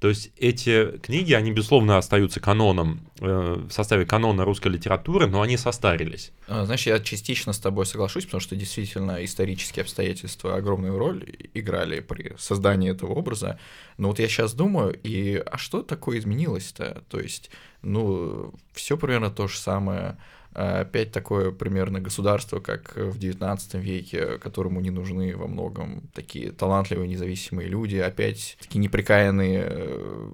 [0.00, 5.42] То есть эти книги, они, безусловно, остаются каноном, э, в составе канона русской литературы, но
[5.42, 6.32] они состарились.
[6.48, 12.00] А, знаешь, я частично с тобой соглашусь, потому что действительно исторические обстоятельства огромную роль играли
[12.00, 13.58] при создании этого образа.
[13.98, 17.04] Но вот я сейчас думаю, и а что такое изменилось-то?
[17.10, 17.50] То есть,
[17.82, 20.16] ну, все примерно то же самое
[20.52, 27.08] опять такое примерно государство, как в XIX веке, которому не нужны во многом такие талантливые
[27.08, 30.30] независимые люди, опять такие неприкаянные э,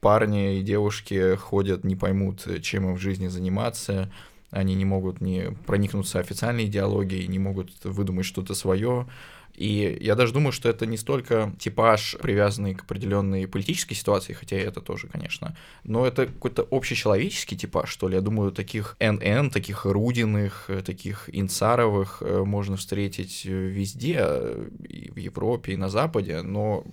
[0.00, 4.12] парни и девушки ходят, не поймут, чем им в жизни заниматься,
[4.50, 9.08] они не могут не проникнуться официальной идеологией, не могут выдумать что-то свое,
[9.56, 14.56] и я даже думаю, что это не столько типаж, привязанный к определенной политической ситуации, хотя
[14.56, 18.16] это тоже, конечно, но это какой-то общечеловеческий типаж, что ли.
[18.16, 25.16] Я думаю, таких НН, таких Рудиных, таких Инцаровых э, можно встретить везде, э, и в
[25.16, 26.84] Европе, и на Западе, но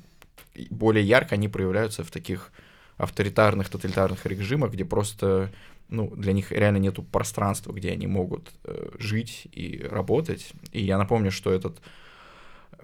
[0.69, 2.51] более ярко они проявляются в таких
[2.97, 5.51] авторитарных, тоталитарных режимах, где просто
[5.89, 10.53] ну, для них реально нету пространства, где они могут э, жить и работать.
[10.71, 11.81] И я напомню, что этот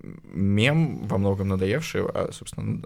[0.01, 2.81] мем, во многом надоевший, а, собственно,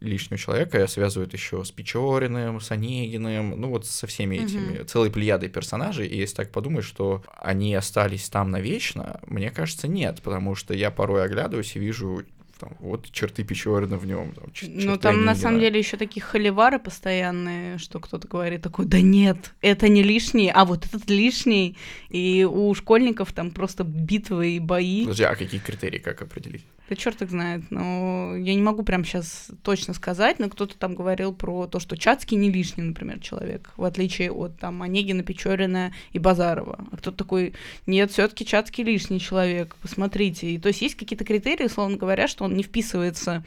[0.00, 4.84] лишнего человека связывают еще с Печориным, с Онегиным, ну вот со всеми этими, mm-hmm.
[4.84, 10.22] целой плеядой персонажей, и если так подумать, что они остались там навечно, мне кажется, нет,
[10.22, 12.24] потому что я порой оглядываюсь и вижу
[12.58, 14.32] там, вот черты Печорина в нем.
[14.34, 19.00] Там, ну, там на самом деле еще такие холивары постоянные, что кто-то говорит такой, да
[19.00, 21.76] нет, это не лишний, а вот этот лишний.
[22.08, 25.02] И у школьников там просто битвы и бои.
[25.02, 26.64] Подожди, а какие критерии, как определить?
[26.88, 27.62] Да черт их знает.
[27.70, 31.96] Но я не могу прям сейчас точно сказать, но кто-то там говорил про то, что
[31.96, 36.86] Чацкий не лишний, например, человек, в отличие от там Онегина, Печорина и Базарова.
[36.90, 37.54] А кто-то такой,
[37.86, 40.50] нет, все таки Чацкий лишний человек, посмотрите.
[40.50, 43.44] И то есть есть какие-то критерии, словно говоря, что он не вписывается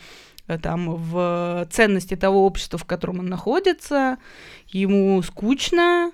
[0.48, 4.18] э, там в ценности того общества, в котором он находится,
[4.68, 6.12] ему скучно,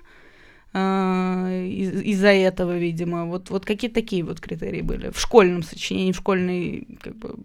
[0.74, 3.26] из- из-за этого, видимо.
[3.26, 7.36] Вот, вот какие такие вот критерии были в школьном сочинении, в школьной как бы,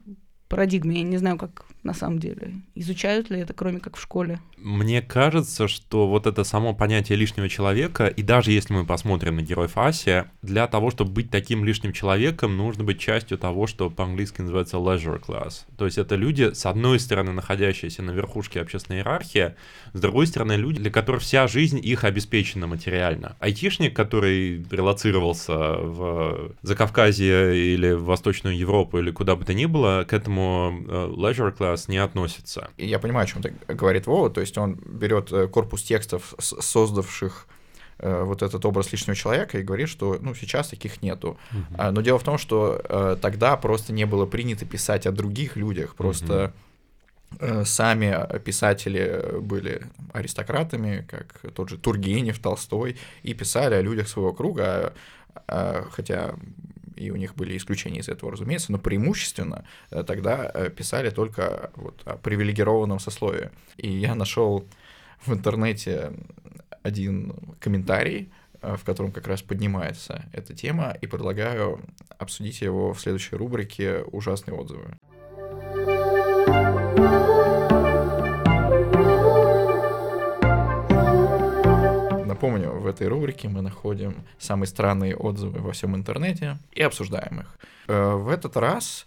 [0.55, 0.97] парадигме.
[0.97, 2.53] Я не знаю, как на самом деле.
[2.75, 4.39] Изучают ли это, кроме как в школе?
[4.57, 9.41] Мне кажется, что вот это само понятие лишнего человека, и даже если мы посмотрим на
[9.41, 14.41] героев Аси, для того, чтобы быть таким лишним человеком, нужно быть частью того, что по-английски
[14.41, 15.65] называется leisure class.
[15.77, 19.55] То есть это люди, с одной стороны, находящиеся на верхушке общественной иерархии,
[19.91, 23.35] с другой стороны, люди, для которых вся жизнь их обеспечена материально.
[23.39, 30.05] Айтишник, который релацировался в Закавказье или в Восточную Европу или куда бы то ни было,
[30.07, 32.69] к этому э, leisure class не относится.
[32.77, 37.47] Я понимаю, о чем говорит Вова, то есть он берет э, корпус текстов, создавших
[37.99, 41.38] э, вот этот образ лишнего человека и говорит, что ну сейчас таких нету.
[41.51, 41.91] Uh-huh.
[41.91, 45.95] Но дело в том, что э, тогда просто не было принято писать о других людях,
[45.95, 46.51] просто uh-huh
[47.39, 54.34] Э, сами писатели были аристократами, как тот же Тургенев, Толстой, и писали о людях своего
[54.34, 54.93] круга,
[55.47, 56.36] а, хотя
[56.95, 61.71] и у них были исключения из этого, разумеется, но преимущественно э, тогда э, писали только
[61.75, 63.49] вот о привилегированном сословии.
[63.77, 64.67] И я нашел
[65.25, 66.13] в интернете
[66.82, 71.82] один комментарий, в котором как раз поднимается эта тема, и предлагаю
[72.17, 74.97] обсудить его в следующей рубрике «Ужасные отзывы».
[82.43, 87.58] Напомню, в этой рубрике мы находим самые странные отзывы во всем интернете и обсуждаем их.
[87.88, 89.06] Э, в этот раз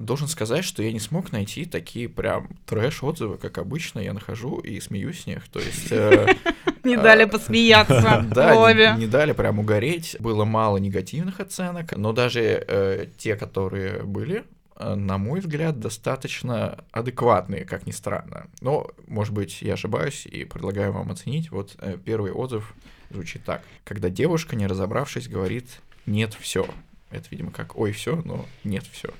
[0.00, 4.80] должен сказать, что я не смог найти такие прям трэш-отзывы, как обычно я нахожу и
[4.80, 5.48] смеюсь с них.
[5.48, 5.92] То есть...
[5.92, 6.26] Э,
[6.82, 8.26] не дали э, посмеяться.
[8.34, 10.16] Да, не дали прям угореть.
[10.18, 14.42] Было мало негативных оценок, но даже те, которые были,
[14.78, 18.46] на мой взгляд, достаточно адекватные, как ни странно.
[18.60, 21.50] Но, может быть, я ошибаюсь и предлагаю вам оценить.
[21.50, 22.74] Вот э, первый отзыв
[23.10, 23.62] звучит так.
[23.84, 26.68] Когда девушка, не разобравшись, говорит «нет, все».
[27.10, 29.10] Это, видимо, как «ой, все», но «нет, все».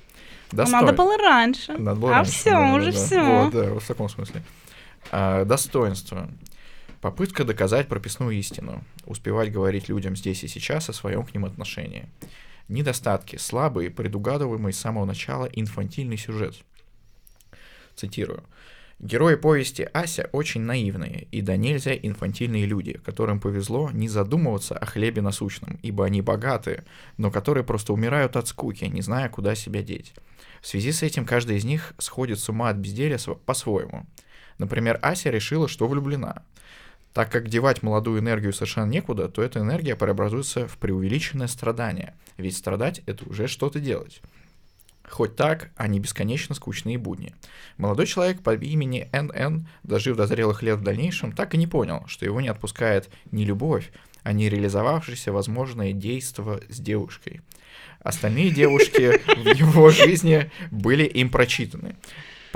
[0.51, 0.81] Достой...
[0.81, 1.73] Надо было раньше.
[1.73, 2.31] Надо было а раньше.
[2.31, 3.23] все, да, уже да, все.
[3.23, 4.43] Вот, да, вот в таком смысле.
[5.11, 6.29] А, достоинство.
[7.01, 8.83] Попытка доказать прописную истину.
[9.05, 12.07] Успевать говорить людям здесь и сейчас о своем к ним отношении.
[12.67, 13.37] Недостатки.
[13.37, 16.55] Слабый, предугадываемый с самого начала инфантильный сюжет.
[17.95, 18.43] Цитирую.
[18.99, 24.85] Герои повести Ася очень наивные и до нельзя инфантильные люди, которым повезло не задумываться о
[24.87, 26.83] хлебе насущном, ибо они богаты,
[27.17, 30.13] но которые просто умирают от скуки, не зная, куда себя деть.
[30.61, 34.07] В связи с этим каждый из них сходит с ума от безделия по-своему.
[34.57, 36.43] Например, Ася решила, что влюблена.
[37.17, 42.13] Так как девать молодую энергию совершенно некуда, то эта энергия преобразуется в преувеличенное страдание.
[42.37, 44.21] Ведь страдать— это уже что-то делать.
[45.09, 47.33] Хоть так, они бесконечно скучные будни.
[47.77, 52.03] Молодой человек по имени НН, дожив до зрелых лет в дальнейшем, так и не понял,
[52.05, 53.89] что его не отпускает не любовь,
[54.21, 57.41] а не реализовавшееся возможное действо с девушкой.
[57.99, 61.95] Остальные девушки в его жизни были им прочитаны.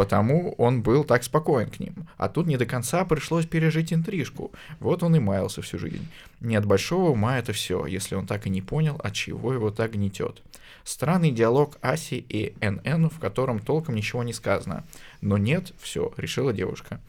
[0.02, 1.94] Потому он был так спокоен к ним.
[2.18, 4.52] А тут не до конца пришлось пережить интрижку.
[4.80, 6.08] Вот он и маялся всю жизнь.
[6.40, 9.70] Не от большого ума это все, если он так и не понял, от чего его
[9.70, 10.42] так гнетет.
[10.84, 14.86] Странный диалог Аси и НН, в котором толком ничего не сказано.
[15.22, 17.00] Но нет, все, решила девушка.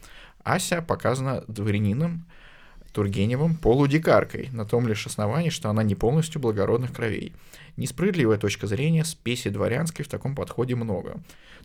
[0.43, 2.25] Ася показана дворянином,
[2.93, 7.33] Тургеневым полудикаркой, на том лишь основании, что она не полностью благородных кровей.
[7.75, 11.15] Несправедливая точка зрения, спеси дворянской в таком подходе много.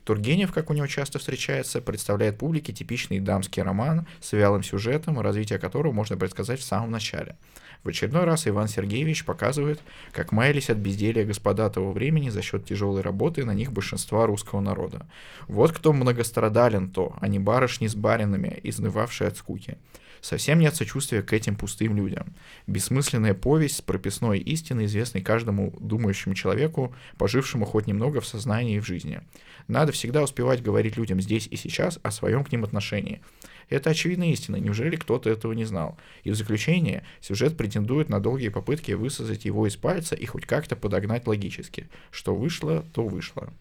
[0.04, 5.58] Тургенев, как у него часто встречается, представляет публике типичный дамский роман с вялым сюжетом, развитие
[5.58, 7.36] которого можно предсказать в самом начале.
[7.84, 9.80] В очередной раз Иван Сергеевич показывает,
[10.12, 14.60] как маялись от безделия господа того времени за счет тяжелой работы на них большинства русского
[14.60, 15.06] народа.
[15.46, 19.76] Вот кто многострадален то, а не барышни с баринами, изнывавшие от скуки.
[20.20, 22.34] Совсем нет сочувствия к этим пустым людям.
[22.66, 28.80] Бессмысленная повесть с прописной истиной, известной каждому думающему человеку, пожившему хоть немного в сознании и
[28.80, 29.20] в жизни.
[29.68, 33.20] Надо всегда успевать говорить людям здесь и сейчас о своем к ним отношении.
[33.68, 35.98] Это очевидная истина, неужели кто-то этого не знал?
[36.24, 40.74] И в заключение сюжет претендует на долгие попытки высказать его из пальца и хоть как-то
[40.74, 41.88] подогнать логически.
[42.10, 43.52] Что вышло, то вышло.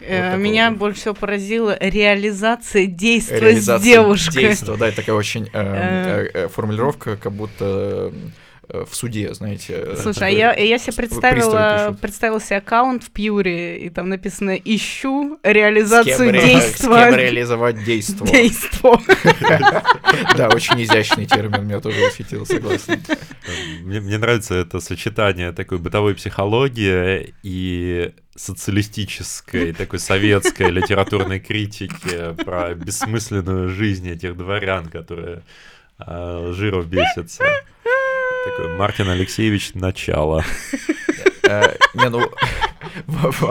[0.00, 0.78] Э, вот Меня вот.
[0.78, 4.42] больше всего поразила реализация действия реализация с девушкой.
[4.46, 8.12] Действа, да, это такая очень э, э, э, формулировка, как будто
[8.72, 9.96] в суде, знаете.
[9.96, 15.40] Слушай, а я, я себе представила, представил себе аккаунт в Пьюре, и там написано «Ищу
[15.42, 16.94] реализацию действа».
[16.94, 18.26] С кем реализовать действо.
[18.26, 19.00] Действо.
[20.36, 23.00] Да, очень изящный термин, меня тоже восхитил, согласен.
[23.82, 33.68] Мне нравится это сочетание такой бытовой психологии и социалистической, такой советской литературной критики про бессмысленную
[33.68, 35.42] жизнь этих дворян, которые
[35.98, 37.44] э, жиров бесятся.
[38.46, 40.44] Такой Мартин Алексеевич начало.
[41.42, 42.30] Э, не, ну...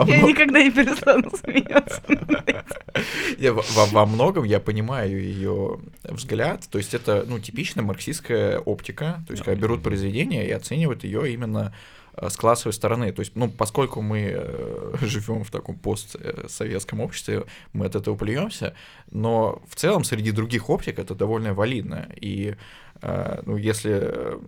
[0.06, 2.02] Я никогда не перестану смеяться.
[3.92, 6.66] Во многом я понимаю ее взгляд.
[6.70, 9.22] То есть это, ну, типичная марксистская оптика.
[9.26, 11.72] То есть когда берут произведение и оценивают ее именно
[12.28, 13.12] с классовой стороны.
[13.12, 18.74] То есть, ну, поскольку мы э, живем в таком постсоветском обществе, мы от этого плюемся,
[19.10, 22.08] но в целом среди других оптик это довольно валидно.
[22.20, 22.56] И
[23.02, 24.38] Э, ну, если э,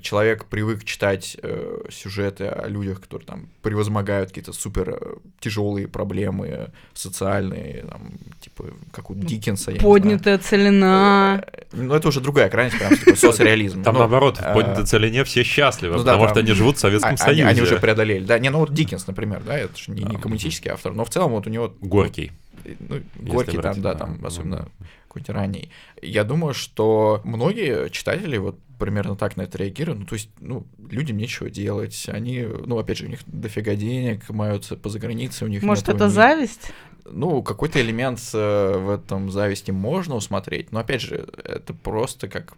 [0.00, 6.70] человек привык читать э, сюжеты о людях, которые там превозмогают какие-то супер э, тяжелые проблемы
[6.94, 9.72] социальные, там, типа, как у Диккенса.
[9.72, 11.44] Поднятая целина.
[11.72, 13.82] Ну, это уже другая крайность, прям такой соцреализм.
[13.82, 17.16] Там, наоборот, в поднятой целине все счастливы, ну потому что они живут в Советском а,
[17.16, 17.46] Союзе.
[17.46, 18.24] Они уже преодолели.
[18.24, 21.32] Да, не, ну вот Диккенс, например, да, это же не коммунистический автор, но в целом
[21.32, 21.74] вот у него...
[21.80, 22.30] Горький.
[22.64, 24.68] ну, Горький там, да, там, особенно
[25.08, 25.70] какой-нибудь ранний.
[26.00, 30.00] Я думаю, что многие читатели вот примерно так на это реагируют.
[30.00, 32.08] Ну, то есть, ну, людям нечего делать.
[32.08, 36.06] Они, ну, опять же, у них дофига денег, маются по загранице, у них Может, это
[36.06, 36.08] ни...
[36.08, 36.72] зависть?
[37.04, 42.54] Ну, какой-то элемент э, в этом зависти можно усмотреть, но, опять же, это просто как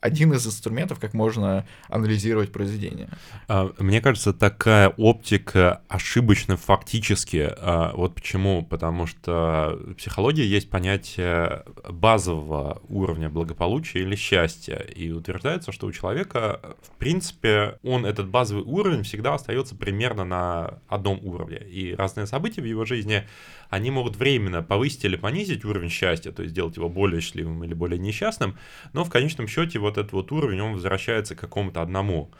[0.00, 3.08] один из инструментов, как можно анализировать произведение.
[3.48, 7.50] А, мне кажется, такая оптика ошибочна фактически.
[7.58, 8.64] А, вот почему?
[8.64, 14.76] Потому что в психологии есть понятие базового уровня благополучия или счастья.
[14.76, 20.78] И утверждается, что у человека, в принципе, он, этот базовый уровень, всегда остается примерно на
[20.88, 21.58] одном уровне.
[21.58, 23.24] И разные события в его жизни
[23.70, 27.74] они могут временно повысить или понизить уровень счастья, то есть сделать его более счастливым или
[27.74, 28.56] более несчастным,
[28.92, 32.30] но в конечном счете вот этот вот уровень, он возвращается к какому-то одному.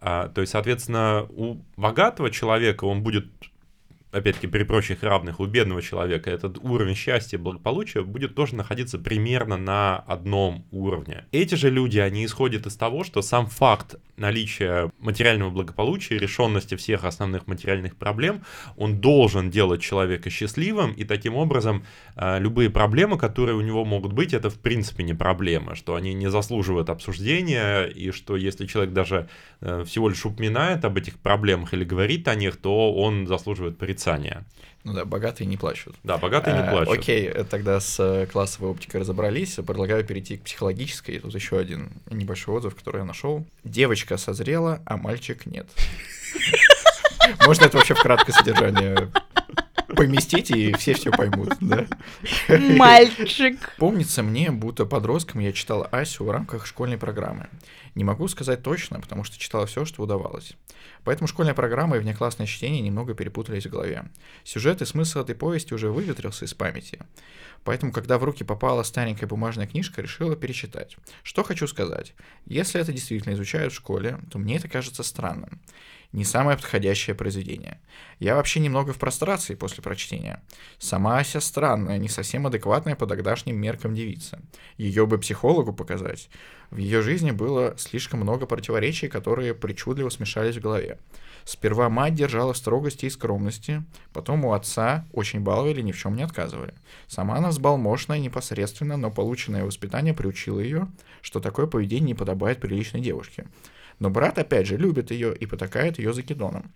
[0.00, 3.26] А, то есть, соответственно, у богатого человека он будет
[4.10, 8.98] опять-таки, при прочих равных у бедного человека этот уровень счастья и благополучия будет тоже находиться
[8.98, 11.26] примерно на одном уровне.
[11.32, 17.04] Эти же люди, они исходят из того, что сам факт наличия материального благополучия, решенности всех
[17.04, 18.42] основных материальных проблем,
[18.76, 21.84] он должен делать человека счастливым, и таким образом
[22.16, 26.14] э, любые проблемы, которые у него могут быть, это в принципе не проблема, что они
[26.14, 29.28] не заслуживают обсуждения, и что если человек даже
[29.60, 33.97] э, всего лишь упоминает об этих проблемах или говорит о них, то он заслуживает порицания
[33.98, 34.44] порицания.
[34.84, 35.96] Ну да, богатые не плачут.
[36.04, 36.94] Да, богатые не а, плачут.
[36.94, 39.56] Окей, тогда с э, классовой оптикой разобрались.
[39.56, 41.16] Предлагаю перейти к психологической.
[41.16, 43.44] И тут еще один небольшой отзыв, который я нашел.
[43.64, 45.66] Девочка созрела, а мальчик нет.
[47.46, 49.10] Можно это вообще в краткое содержание
[49.88, 51.86] поместить, и все все поймут, да?
[52.48, 53.74] Мальчик.
[53.78, 57.48] Помнится мне, будто подростком я читал Асю в рамках школьной программы.
[57.94, 60.54] Не могу сказать точно, потому что читала все, что удавалось.
[61.04, 64.04] Поэтому школьная программа и внеклассное чтение немного перепутались в голове.
[64.44, 67.00] Сюжет и смысл этой повести уже выветрился из памяти.
[67.64, 70.96] Поэтому, когда в руки попала старенькая бумажная книжка, решила перечитать.
[71.22, 72.14] Что хочу сказать.
[72.46, 75.60] Если это действительно изучают в школе, то мне это кажется странным
[76.12, 77.80] не самое подходящее произведение.
[78.18, 80.42] Я вообще немного в прострации после прочтения.
[80.78, 84.40] Сама Ася странная, не совсем адекватная по тогдашним меркам девица.
[84.78, 86.30] Ее бы психологу показать.
[86.70, 90.98] В ее жизни было слишком много противоречий, которые причудливо смешались в голове.
[91.44, 93.82] Сперва мать держала строгости и скромности,
[94.12, 96.74] потом у отца очень баловали, ни в чем не отказывали.
[97.06, 100.88] Сама она взбалмошная непосредственно, но полученное воспитание приучило ее,
[101.22, 103.46] что такое поведение не подобает приличной девушке.
[103.98, 106.72] Но брат, опять же, любит ее и потакает ее закидоном.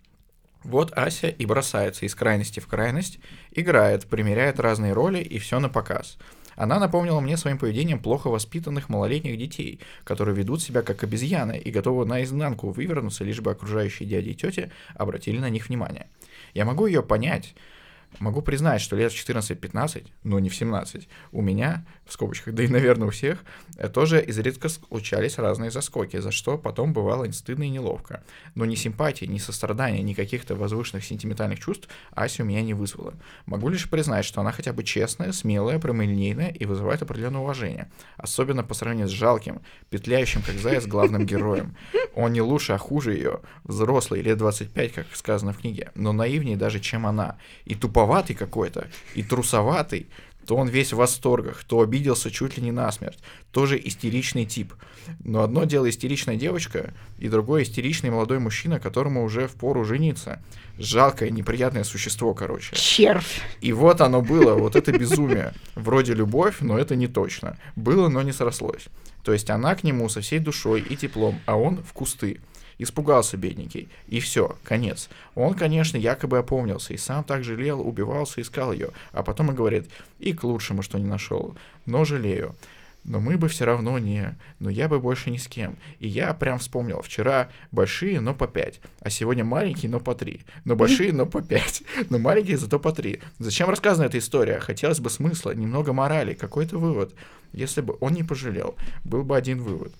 [0.63, 3.19] Вот Ася и бросается из крайности в крайность,
[3.51, 6.17] играет, примеряет разные роли и все на показ.
[6.55, 11.71] Она напомнила мне своим поведением плохо воспитанных малолетних детей, которые ведут себя как обезьяны и
[11.71, 16.07] готовы наизнанку вывернуться, лишь бы окружающие дяди и тети обратили на них внимание.
[16.53, 17.55] Я могу ее понять,
[18.19, 22.63] Могу признать, что лет в 14-15, но не в 17, у меня, в скобочках, да
[22.63, 23.43] и, наверное, у всех,
[23.77, 28.23] э, тоже изредка случались разные заскоки, за что потом бывало стыдно и неловко.
[28.55, 33.13] Но ни симпатии, ни сострадания, ни каких-то возвышенных сентиментальных чувств Ася у меня не вызвала.
[33.45, 37.91] Могу лишь признать, что она хотя бы честная, смелая, прямолинейная и вызывает определенное уважение.
[38.17, 41.75] Особенно по сравнению с жалким, петляющим как заяц главным героем.
[42.15, 46.57] Он не лучше, а хуже ее, взрослый, лет 25, как сказано в книге, но наивнее
[46.57, 50.07] даже, чем она, и тупо туповатый какой-то и трусоватый,
[50.45, 53.19] то он весь в восторгах, то обиделся чуть ли не насмерть.
[53.51, 54.73] Тоже истеричный тип.
[55.23, 60.41] Но одно дело истеричная девочка, и другое истеричный молодой мужчина, которому уже в пору жениться.
[60.77, 62.75] Жалкое, неприятное существо, короче.
[62.75, 63.39] Червь.
[63.61, 65.53] И вот оно было, вот это безумие.
[65.75, 67.57] Вроде любовь, но это не точно.
[67.77, 68.87] Было, но не срослось.
[69.23, 72.41] То есть она к нему со всей душой и теплом, а он в кусты.
[72.77, 73.89] Испугался бедненький.
[74.07, 75.09] И все, конец.
[75.35, 78.89] Он, конечно, якобы опомнился и сам так жалел, убивался, искал ее.
[79.11, 81.55] А потом и говорит, и к лучшему, что не нашел.
[81.85, 82.55] Но жалею.
[83.05, 85.75] Но мы бы все равно не, но я бы больше ни с кем.
[85.99, 90.41] И я прям вспомнил, вчера большие, но по пять, а сегодня маленькие, но по три.
[90.63, 93.19] Но большие, но по пять, но маленькие, зато по три.
[93.39, 94.59] Зачем рассказана эта история?
[94.59, 97.13] Хотелось бы смысла, немного морали, какой-то вывод.
[97.51, 99.93] Если бы он не пожалел, был бы один вывод.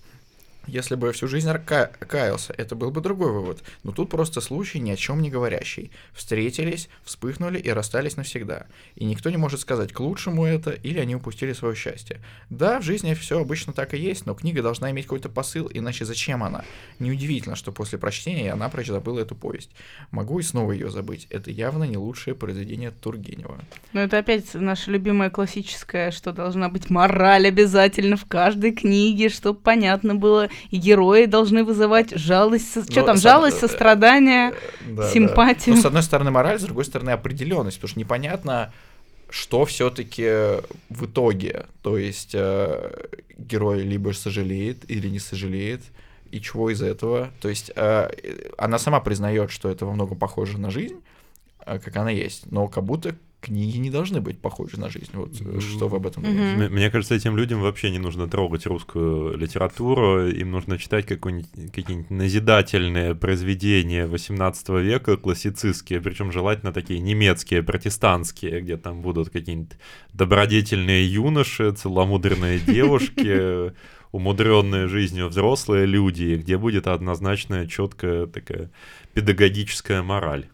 [0.66, 3.62] Если бы всю жизнь каялся, это был бы другой вывод.
[3.82, 5.90] Но тут просто случай ни о чем не говорящий.
[6.12, 8.66] Встретились, вспыхнули и расстались навсегда.
[8.94, 12.20] И никто не может сказать, к лучшему это или они упустили свое счастье.
[12.50, 16.04] Да, в жизни все обычно так и есть, но книга должна иметь какой-то посыл, иначе
[16.04, 16.64] зачем она?
[16.98, 19.70] Неудивительно, что после прочтения я напрочь забыла эту повесть.
[20.10, 21.26] Могу и снова ее забыть.
[21.30, 23.58] Это явно не лучшее произведение Тургенева.
[23.92, 29.60] Ну это опять наша любимая классическая, что должна быть мораль обязательно в каждой книге, чтобы
[29.60, 32.84] понятно было, и герои должны вызывать жалость, со...
[32.84, 34.54] что ну, там, жалость, сострадание,
[34.86, 35.74] да, симпатию.
[35.74, 35.76] Да.
[35.76, 38.72] Ну, с одной стороны мораль, с другой стороны определенность, потому что непонятно,
[39.30, 41.66] что все-таки в итоге?
[41.82, 45.82] То есть э, герой либо сожалеет или не сожалеет,
[46.30, 47.30] и чего из этого?
[47.40, 48.10] То есть э,
[48.58, 51.00] она сама признает, что это во многом похоже на жизнь,
[51.66, 55.10] э, как она есть, но как будто книги не должны быть похожи на жизнь.
[55.12, 56.68] Вот э, что вы об этом думаете?
[56.68, 63.14] Мне кажется, этим людям вообще не нужно трогать русскую литературу, им нужно читать какие-нибудь назидательные
[63.14, 69.76] произведения 18 века, классицистские, причем желательно такие немецкие, протестантские, где там будут какие-нибудь
[70.12, 73.72] добродетельные юноши, целомудренные девушки,
[74.12, 78.70] умудренные жизнью взрослые люди, где будет однозначная, четкая такая
[79.12, 80.46] педагогическая мораль.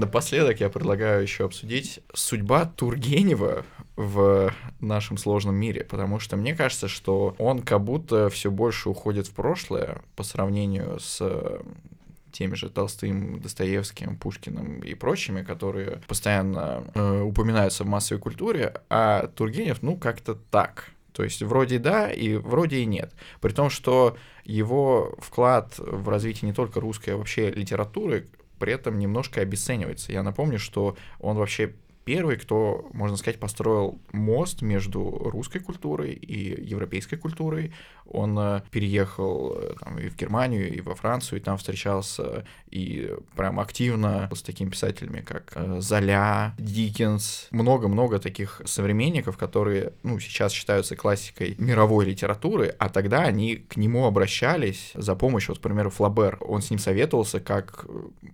[0.00, 6.88] Напоследок я предлагаю еще обсудить судьба Тургенева в нашем сложном мире, потому что мне кажется,
[6.88, 11.20] что он как будто все больше уходит в прошлое по сравнению с
[12.32, 19.26] теми же Толстым, Достоевским, Пушкиным и прочими, которые постоянно э, упоминаются в массовой культуре, а
[19.26, 20.92] Тургенев, ну, как-то так.
[21.12, 23.12] То есть вроде да и вроде и нет.
[23.42, 28.28] При том, что его вклад в развитие не только русской, а вообще литературы
[28.60, 30.12] при этом немножко обесценивается.
[30.12, 31.74] Я напомню, что он вообще
[32.04, 37.72] первый, кто, можно сказать, построил мост между русской культурой и европейской культурой.
[38.06, 43.14] Он э, переехал э, там, и в Германию, и во Францию, и там встречался и
[43.36, 50.52] прям активно с такими писателями, как э, Золя, Диккенс, много-много таких современников, которые, ну, сейчас
[50.52, 55.90] считаются классикой мировой литературы, а тогда они к нему обращались за помощью, вот, к примеру,
[55.90, 56.38] Флабер.
[56.40, 57.86] Он с ним советовался, как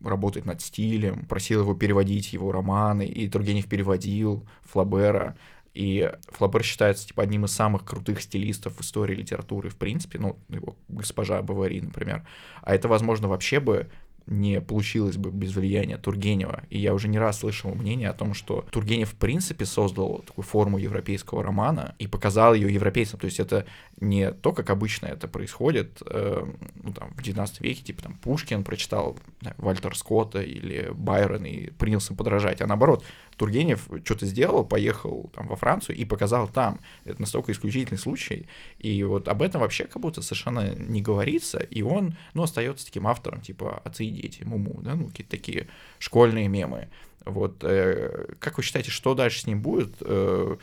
[0.02, 5.36] работать над стилем, просил его переводить его романы, и Тургенев переводил Флабера.
[5.74, 10.38] И Флабер считается типа одним из самых крутых стилистов в истории литературы, в принципе, ну,
[10.48, 12.26] его госпожа Бавари, например.
[12.62, 13.90] А это, возможно, вообще бы
[14.26, 16.64] не получилось бы без влияния Тургенева.
[16.68, 20.44] И я уже не раз слышал мнение о том, что Тургенев в принципе создал такую
[20.44, 23.20] форму европейского романа и показал ее европейцам.
[23.20, 23.66] То есть это
[24.00, 26.44] не то, как обычно это происходит э,
[26.74, 31.70] ну, там, в 19 веке, типа там Пушкин прочитал да, Вальтер Скотта или Байрон и
[31.70, 33.04] принялся подражать, а наоборот,
[33.36, 36.80] Тургенев что-то сделал, поехал там во Францию и показал там.
[37.04, 38.46] Это настолько исключительный случай.
[38.78, 41.58] И вот об этом вообще как будто совершенно не говорится.
[41.58, 45.68] И он, ну, остается таким автором, типа «Отцы и дети», «Муму», да, ну, какие-то такие
[45.98, 46.88] школьные мемы.
[47.24, 49.96] Вот, э, как вы считаете, что дальше с ним будет?
[50.00, 50.56] Э,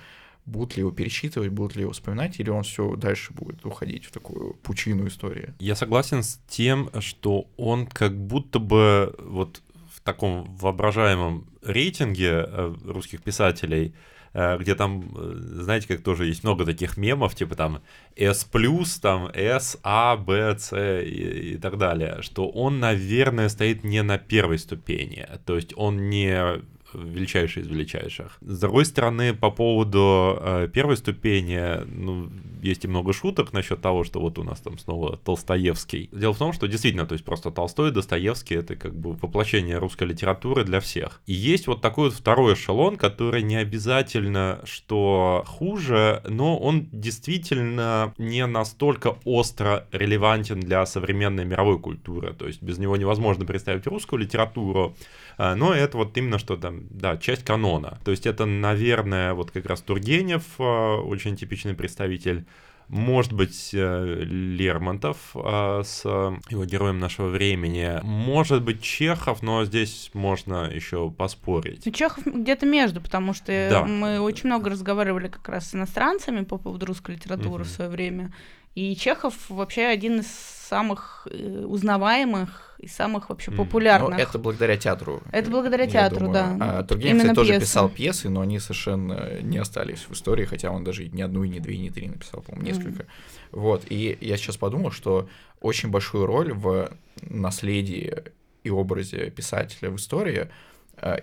[0.45, 4.11] будут ли его пересчитывать, будут ли его вспоминать, или он все дальше будет уходить в
[4.11, 5.53] такую пучину истории?
[5.59, 9.61] Я согласен с тем, что он как будто бы вот
[10.03, 13.93] таком воображаемом рейтинге э, русских писателей,
[14.33, 17.81] э, где там, э, знаете, как тоже есть много таких мемов, типа там
[18.15, 18.45] S+,
[19.01, 24.17] там S, A, B, C и, и так далее, что он, наверное, стоит не на
[24.17, 26.61] первой ступени, то есть он не
[26.95, 28.37] величайший из величайших.
[28.41, 32.29] С другой стороны, по поводу э, первой ступени, ну,
[32.61, 36.09] есть и много шуток насчет того, что вот у нас там снова Толстоевский.
[36.11, 39.77] Дело в том, что действительно, то есть просто Толстой и Достоевский это как бы воплощение
[39.77, 41.21] русской литературы для всех.
[41.25, 48.13] И есть вот такой вот второй эшелон, который не обязательно, что хуже, но он действительно
[48.17, 52.33] не настолько остро релевантен для современной мировой культуры.
[52.33, 54.95] То есть без него невозможно представить русскую литературу,
[55.37, 57.99] а, но это вот именно что там, да, часть канона.
[58.03, 62.45] То есть это, наверное, вот как раз Тургенев, а, очень типичный представитель
[62.89, 70.11] может быть, э, Лермонтов э, с его героем нашего времени, может быть, Чехов, но здесь
[70.13, 71.85] можно еще поспорить.
[71.85, 73.83] Ну, Чехов где-то между, потому что да.
[73.83, 77.69] мы очень много разговаривали как раз с иностранцами по поводу русской литературы угу.
[77.69, 78.33] в свое время.
[78.75, 84.17] И Чехов вообще один из самых э, узнаваемых и самых вообще популярных.
[84.17, 85.21] Ну, это благодаря театру.
[85.31, 86.57] Это благодаря театру, думаю.
[86.57, 86.79] да.
[86.79, 90.83] А Тургенев, кстати, тоже писал пьесы, но они совершенно не остались в истории, хотя он
[90.83, 93.03] даже ни одну, ни две, ни три написал, по-моему, несколько.
[93.03, 93.07] Mm.
[93.51, 95.29] Вот, и я сейчас подумал, что
[95.61, 98.23] очень большую роль в наследии
[98.63, 100.72] и образе писателя в истории— Э,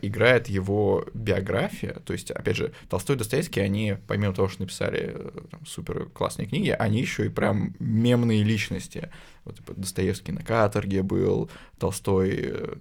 [0.03, 1.95] играет его биография.
[2.05, 5.31] То есть, опять же, Толстой и Достоевский, они, помимо того, что написали э,
[5.67, 9.11] супер классные книги, они еще и прям мемные личности.
[9.45, 12.75] Вот, типа, Достоевский на каторге был, Толстой э,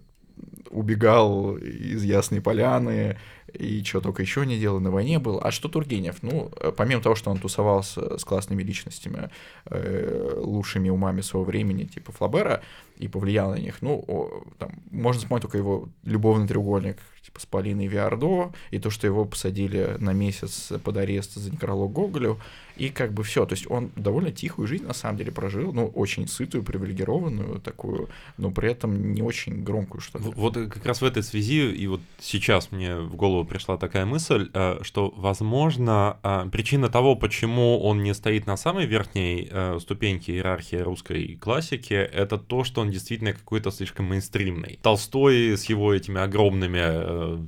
[0.69, 3.17] убегал из Ясной Поляны,
[3.53, 5.39] и что только еще не делал, на войне был.
[5.43, 6.21] А что Тургенев?
[6.21, 9.29] Ну, э, помимо того, что он тусовался с классными личностями,
[9.65, 12.61] э, лучшими умами своего времени, типа Флабера,
[12.97, 16.97] и повлиял на них, ну, о, там, можно вспомнить только его любовный треугольник,
[17.29, 21.91] типа с Полиной Виардо, и то, что его посадили на месяц под арест за некролог
[21.91, 22.39] Гоголю,
[22.79, 23.45] и как бы все.
[23.45, 28.09] То есть он довольно тихую жизнь на самом деле прожил, ну, очень сытую, привилегированную такую,
[28.37, 30.31] но при этом не очень громкую что-то.
[30.31, 34.49] Вот как раз в этой связи, и вот сейчас мне в голову пришла такая мысль,
[34.53, 40.33] э, что, возможно, э, причина того, почему он не стоит на самой верхней э, ступеньке
[40.33, 44.79] иерархии русской классики, это то, что он действительно какой-то слишком мейнстримный.
[44.81, 46.79] Толстой с его этими огромными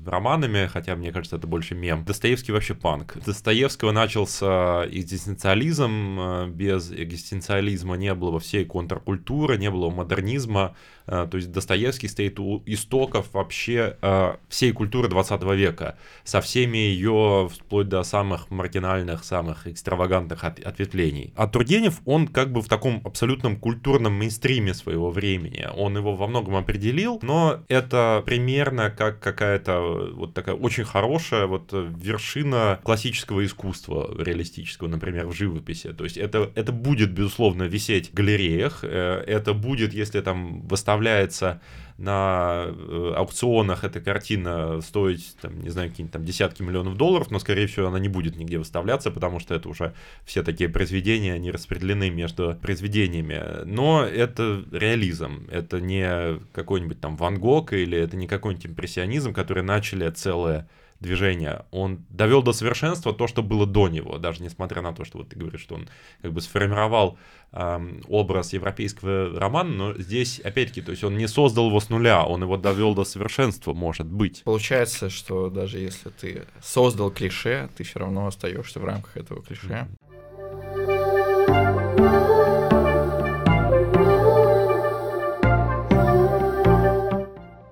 [0.06, 2.04] романами, хотя мне кажется, это больше мем.
[2.06, 3.18] Достоевский вообще панк.
[3.26, 10.76] Достоевского начался из экзистенциализм, э, без экзистенциализма не было всей контркультуры, не было модернизма,
[11.06, 17.50] то есть Достоевский стоит у истоков вообще э, всей культуры 20 века, со всеми ее,
[17.54, 21.34] вплоть до самых маргинальных, самых экстравагантных ответвлений.
[21.36, 26.28] А Тургенев, он как бы в таком абсолютном культурном мейнстриме своего времени, он его во
[26.28, 34.10] многом определил, но это примерно как какая-то вот такая очень хорошая вот вершина классического искусства
[34.18, 35.94] реалистического, например, в живописи.
[35.94, 41.62] То есть это, это будет, безусловно, висеть в галереях, э, это будет, если там выставляется
[41.98, 47.38] на э, аукционах эта картина стоить, там, не знаю, какие-нибудь там десятки миллионов долларов, но,
[47.38, 49.94] скорее всего, она не будет нигде выставляться, потому что это уже
[50.26, 53.64] все такие произведения, они распределены между произведениями.
[53.66, 59.64] Но это реализм, это не какой-нибудь там Ван Гог или это не какой-нибудь импрессионизм, которые
[59.64, 60.68] начали целое
[61.02, 61.66] движения.
[61.72, 65.30] Он довел до совершенства то, что было до него, даже несмотря на то, что вот
[65.30, 65.90] ты говоришь, что он
[66.22, 67.18] как бы сформировал
[67.52, 72.24] эм, образ европейского романа, но здесь, опять-таки, то есть он не создал его с нуля,
[72.24, 74.44] он его довел до совершенства, может быть.
[74.44, 79.88] Получается, что даже если ты создал клише, ты все равно остаешься в рамках этого клише.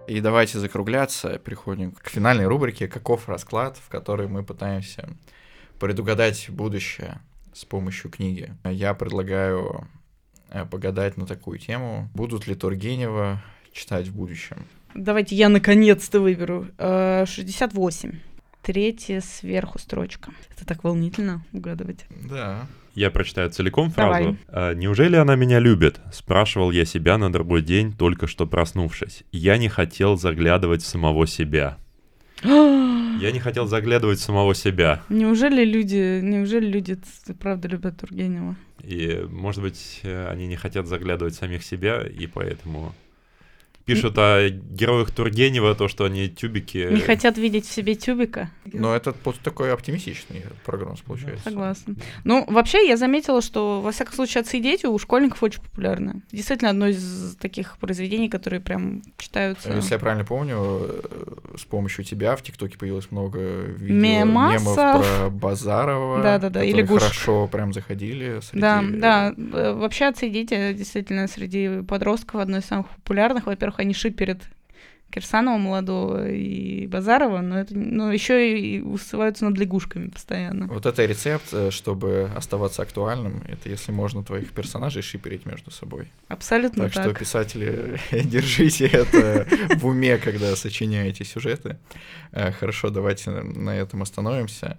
[0.09, 5.07] И давайте закругляться, переходим к финальной рубрике «Каков расклад?», в которой мы пытаемся
[5.79, 7.19] предугадать будущее
[7.53, 8.51] с помощью книги.
[8.63, 9.87] Я предлагаю
[10.49, 12.09] э, погадать на такую тему.
[12.15, 14.65] Будут ли Тургенева читать в будущем?
[14.95, 16.65] Давайте я наконец-то выберу.
[16.79, 18.09] 68.
[18.09, 18.13] Э,
[18.63, 20.31] Третья сверху строчка.
[20.49, 22.07] Это так волнительно угадывать.
[22.09, 22.65] Да.
[22.99, 24.35] Я прочитаю целиком фразу.
[24.49, 24.75] Давай.
[24.75, 29.23] «Неужели она меня любит?»— спрашивал я себя на другой день, только что проснувшись.
[29.31, 31.77] Я не хотел заглядывать в самого себя.
[32.43, 35.01] Я не хотел заглядывать в самого себя.
[35.07, 36.97] Неужели люди, неужели люди
[37.39, 38.57] правда любят Тургенева?
[38.83, 42.93] И, может быть, они не хотят заглядывать в самих себя, и поэтому
[43.95, 46.87] пишут о героях Тургенева, то, что они тюбики.
[46.91, 48.49] Не хотят видеть в себе тюбика.
[48.65, 49.13] Но это
[49.43, 51.43] такой оптимистичный прогноз получается.
[51.43, 51.95] Согласна.
[52.23, 56.21] Ну, вообще, я заметила, что, во всяком случае, отцы и дети у школьников очень популярны.
[56.31, 59.71] Действительно, одно из таких произведений, которые прям читаются.
[59.71, 65.29] Если я правильно помню, э, с помощью тебя в ТикТоке появилось много видео, мемов про
[65.29, 66.21] Базарова.
[66.21, 67.01] Да-да-да, или Гуш.
[67.01, 68.39] хорошо прям заходили.
[68.41, 68.61] Среди...
[68.61, 69.33] Да, да.
[69.53, 73.47] Э, вообще, отцы и дети действительно среди подростков одно из самых популярных.
[73.47, 74.41] Во-первых, они шиперят
[75.11, 80.67] Кирсанова молодого и Базарова, но, это, но еще и усываются над лягушками постоянно.
[80.67, 86.11] Вот это рецепт, э, чтобы оставаться актуальным, это если можно твоих персонажей шиперить между собой.
[86.27, 86.93] Абсолютно так.
[86.93, 91.77] Так что, писатели, держите это в уме, когда сочиняете сюжеты.
[92.31, 94.77] Э, хорошо, давайте на этом остановимся.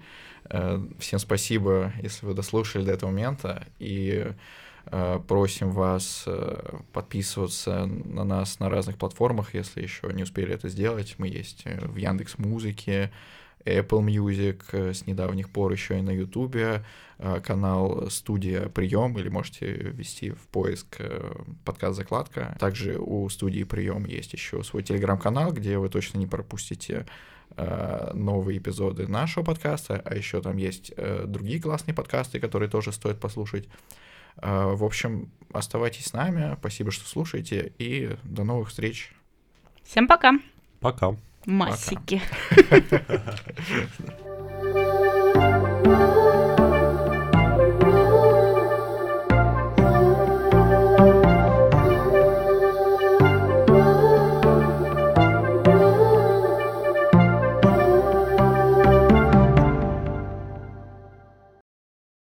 [0.49, 4.29] Э, всем спасибо, если вы дослушали до этого момента, и
[5.28, 11.14] просим вас э, подписываться на нас на разных платформах, если еще не успели это сделать.
[11.18, 13.12] Мы есть э, в Яндекс Музыке,
[13.64, 16.82] Apple Music, с недавних пор еще и на YouTube,
[17.45, 20.99] канал «Студия Прием», или можете ввести в поиск
[21.66, 22.57] подкаст «Закладка».
[22.59, 27.07] Также у «Студии Прием» есть еще свой телеграм-канал, где вы точно не пропустите
[28.14, 30.95] новые эпизоды нашего подкаста, а еще там есть
[31.26, 33.68] другие классные подкасты, которые тоже стоит послушать.
[34.37, 36.57] А, в общем, оставайтесь с нами.
[36.59, 37.72] Спасибо, что слушаете.
[37.78, 39.12] И до новых встреч.
[39.83, 40.35] Всем пока.
[40.81, 41.16] Пока.
[41.47, 42.22] Масики.